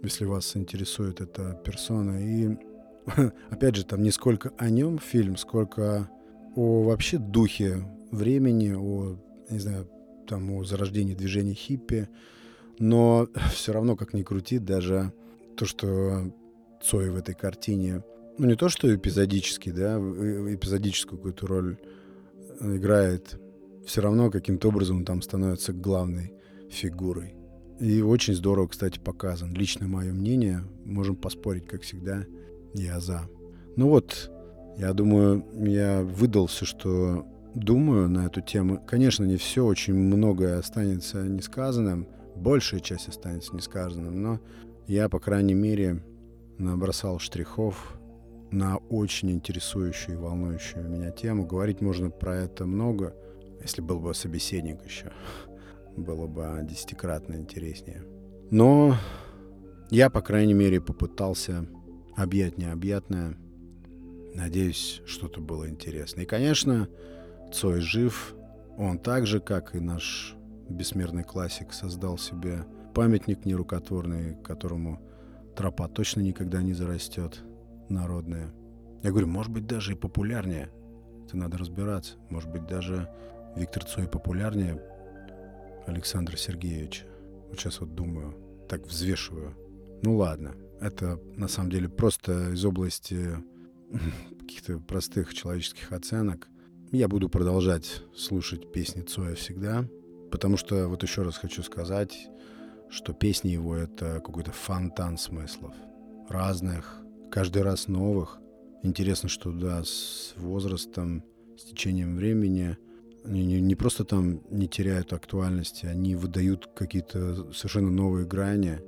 если 0.03 0.25
вас 0.25 0.55
интересует 0.55 1.21
эта 1.21 1.59
персона. 1.65 2.23
И 2.23 2.55
опять 3.49 3.75
же, 3.75 3.83
там 3.83 4.03
не 4.03 4.11
сколько 4.11 4.53
о 4.59 4.69
нем 4.69 4.99
фильм, 4.99 5.37
сколько 5.37 6.07
о 6.55 6.83
вообще 6.83 7.17
духе 7.17 7.83
времени, 8.11 8.73
о, 8.77 9.17
не 9.49 9.57
знаю, 9.57 9.89
там, 10.27 10.51
о 10.51 10.63
зарождении 10.63 11.15
движения 11.15 11.55
хиппи. 11.55 12.09
Но 12.77 13.27
все 13.51 13.73
равно, 13.73 13.95
как 13.95 14.13
ни 14.13 14.21
крути, 14.21 14.59
даже 14.59 15.11
то, 15.57 15.65
что 15.65 16.31
Цой 16.81 17.09
в 17.09 17.17
этой 17.17 17.33
картине, 17.33 18.03
ну 18.37 18.45
не 18.45 18.55
то, 18.55 18.69
что 18.69 18.93
эпизодически, 18.95 19.71
да, 19.71 19.97
эпизодическую 19.97 21.17
какую-то 21.17 21.47
роль 21.47 21.77
играет, 22.61 23.39
все 23.89 24.01
равно 24.01 24.29
каким-то 24.29 24.67
образом 24.67 25.03
там 25.03 25.23
становится 25.23 25.73
главной 25.73 26.31
фигурой. 26.69 27.33
И 27.79 28.03
очень 28.03 28.35
здорово, 28.35 28.67
кстати, 28.67 28.99
показан. 28.99 29.51
Лично 29.55 29.87
мое 29.87 30.13
мнение, 30.13 30.61
можем 30.85 31.15
поспорить, 31.15 31.65
как 31.65 31.81
всегда, 31.81 32.23
я 32.75 32.99
за. 32.99 33.21
Ну 33.75 33.89
вот, 33.89 34.29
я 34.77 34.93
думаю, 34.93 35.43
я 35.55 36.03
выдал 36.03 36.45
все, 36.45 36.65
что 36.65 37.25
думаю 37.55 38.07
на 38.09 38.27
эту 38.27 38.41
тему. 38.41 38.79
Конечно, 38.85 39.23
не 39.23 39.37
все, 39.37 39.65
очень 39.65 39.95
многое 39.95 40.59
останется 40.59 41.23
несказанным, 41.23 42.07
большая 42.35 42.81
часть 42.81 43.07
останется 43.07 43.55
несказанным, 43.55 44.21
но 44.21 44.39
я, 44.85 45.09
по 45.09 45.19
крайней 45.19 45.55
мере, 45.55 46.03
набросал 46.59 47.17
штрихов 47.17 47.99
на 48.51 48.77
очень 48.77 49.31
интересующую 49.31 50.15
и 50.15 50.21
волнующую 50.21 50.87
меня 50.87 51.09
тему. 51.09 51.47
Говорить 51.47 51.81
можно 51.81 52.11
про 52.11 52.35
это 52.35 52.67
много, 52.67 53.15
если 53.61 53.81
был 53.81 53.99
бы 53.99 54.13
собеседник 54.13 54.83
еще 54.83 55.11
было 55.95 56.27
бы 56.27 56.59
десятикратно 56.63 57.35
интереснее. 57.35 58.03
Но 58.51 58.95
я, 59.89 60.09
по 60.09 60.21
крайней 60.21 60.53
мере, 60.53 60.79
попытался 60.79 61.67
объять 62.15 62.57
необъятное. 62.57 63.37
Надеюсь, 64.33 65.01
что-то 65.05 65.41
было 65.41 65.69
интересно. 65.69 66.21
И, 66.21 66.25
конечно, 66.25 66.87
Цой 67.51 67.81
жив. 67.81 68.35
Он 68.77 68.99
так 68.99 69.25
же, 69.25 69.39
как 69.39 69.75
и 69.75 69.79
наш 69.79 70.35
бессмертный 70.69 71.23
классик, 71.23 71.73
создал 71.73 72.17
себе 72.17 72.65
памятник 72.93 73.45
нерукотворный, 73.45 74.35
которому 74.43 74.99
тропа 75.55 75.87
точно 75.87 76.21
никогда 76.21 76.61
не 76.61 76.73
зарастет, 76.73 77.43
народная. 77.89 78.53
Я 79.03 79.09
говорю, 79.09 79.27
может 79.27 79.51
быть, 79.51 79.65
даже 79.65 79.93
и 79.93 79.95
популярнее. 79.95 80.69
Это 81.25 81.37
надо 81.37 81.57
разбираться. 81.57 82.15
Может 82.29 82.51
быть, 82.51 82.67
даже 82.67 83.09
Виктор 83.55 83.83
Цой 83.83 84.07
популярнее 84.07 84.81
Александра 85.85 86.37
Сергеевича. 86.37 87.05
Вот 87.49 87.59
сейчас 87.59 87.79
вот 87.81 87.95
думаю, 87.95 88.35
так 88.69 88.85
взвешиваю. 88.85 89.55
Ну 90.03 90.15
ладно, 90.15 90.55
это 90.79 91.19
на 91.35 91.47
самом 91.47 91.71
деле 91.71 91.89
просто 91.89 92.51
из 92.51 92.63
области 92.63 93.37
каких-то 94.39 94.79
простых 94.79 95.33
человеческих 95.33 95.91
оценок. 95.91 96.47
Я 96.91 97.07
буду 97.07 97.27
продолжать 97.27 98.03
слушать 98.15 98.71
песни 98.71 99.01
Цоя 99.01 99.35
всегда, 99.35 99.85
потому 100.31 100.57
что 100.57 100.87
вот 100.87 101.03
еще 101.03 101.23
раз 101.23 101.37
хочу 101.37 101.63
сказать, 101.63 102.29
что 102.89 103.13
песни 103.13 103.49
его— 103.49 103.75
это 103.77 104.21
какой-то 104.21 104.51
фонтан 104.51 105.17
смыслов. 105.17 105.73
Разных, 106.29 107.01
каждый 107.31 107.63
раз 107.63 107.87
новых. 107.87 108.39
Интересно, 108.83 109.27
что 109.27 109.51
да, 109.51 109.83
с 109.83 110.33
возрастом, 110.37 111.23
с 111.57 111.63
течением 111.63 112.15
времени— 112.15 112.77
они 113.23 113.45
не, 113.45 113.61
не 113.61 113.75
просто 113.75 114.05
там 114.05 114.41
не 114.49 114.67
теряют 114.67 115.13
актуальности, 115.13 115.85
они 115.85 116.15
выдают 116.15 116.69
какие-то 116.75 117.51
совершенно 117.53 117.89
новые 117.89 118.25
грани. 118.25 118.79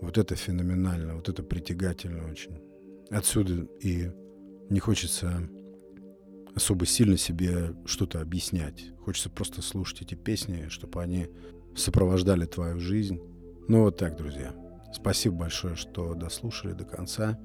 Вот 0.00 0.16
это 0.16 0.36
феноменально, 0.36 1.16
вот 1.16 1.28
это 1.28 1.42
притягательно 1.42 2.30
очень. 2.30 2.58
Отсюда 3.10 3.66
и 3.80 4.10
не 4.70 4.80
хочется 4.80 5.48
особо 6.54 6.86
сильно 6.86 7.16
себе 7.16 7.74
что-то 7.84 8.20
объяснять. 8.20 8.92
Хочется 9.04 9.30
просто 9.30 9.62
слушать 9.62 10.02
эти 10.02 10.14
песни, 10.14 10.68
чтобы 10.68 11.02
они 11.02 11.28
сопровождали 11.76 12.46
твою 12.46 12.78
жизнь. 12.78 13.20
Ну 13.68 13.82
вот 13.82 13.96
так, 13.96 14.16
друзья. 14.16 14.54
Спасибо 14.92 15.36
большое, 15.36 15.76
что 15.76 16.14
дослушали 16.14 16.72
до 16.72 16.84
конца. 16.84 17.38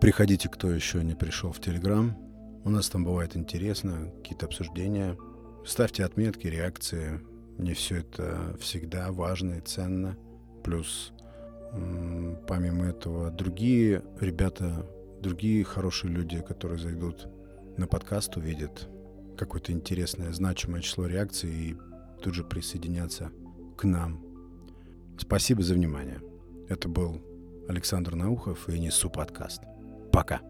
Приходите, 0.00 0.48
кто 0.48 0.70
еще 0.70 1.02
не 1.02 1.14
пришел 1.14 1.52
в 1.52 1.60
Телеграм. 1.60 2.16
У 2.64 2.70
нас 2.70 2.88
там 2.88 3.04
бывает 3.04 3.36
интересно, 3.36 4.12
какие-то 4.18 4.46
обсуждения. 4.46 5.16
Ставьте 5.66 6.04
отметки, 6.04 6.46
реакции. 6.46 7.20
Мне 7.58 7.74
все 7.74 7.96
это 7.96 8.56
всегда 8.60 9.10
важно 9.10 9.54
и 9.54 9.60
ценно. 9.60 10.16
Плюс, 10.62 11.12
помимо 12.46 12.86
этого, 12.86 13.30
другие 13.30 14.04
ребята, 14.20 14.86
другие 15.20 15.64
хорошие 15.64 16.12
люди, 16.12 16.40
которые 16.40 16.78
зайдут 16.78 17.28
на 17.76 17.88
подкаст, 17.88 18.36
увидят 18.36 18.88
какое-то 19.36 19.72
интересное, 19.72 20.32
значимое 20.32 20.82
число 20.82 21.06
реакций 21.06 21.50
и 21.50 21.76
тут 22.22 22.34
же 22.34 22.44
присоединятся 22.44 23.32
к 23.76 23.84
нам. 23.84 24.24
Спасибо 25.18 25.62
за 25.62 25.74
внимание. 25.74 26.20
Это 26.68 26.88
был 26.88 27.20
Александр 27.68 28.14
Наухов 28.14 28.68
и 28.68 28.78
Несу 28.78 29.10
подкаст. 29.10 29.62
Пока. 30.12 30.40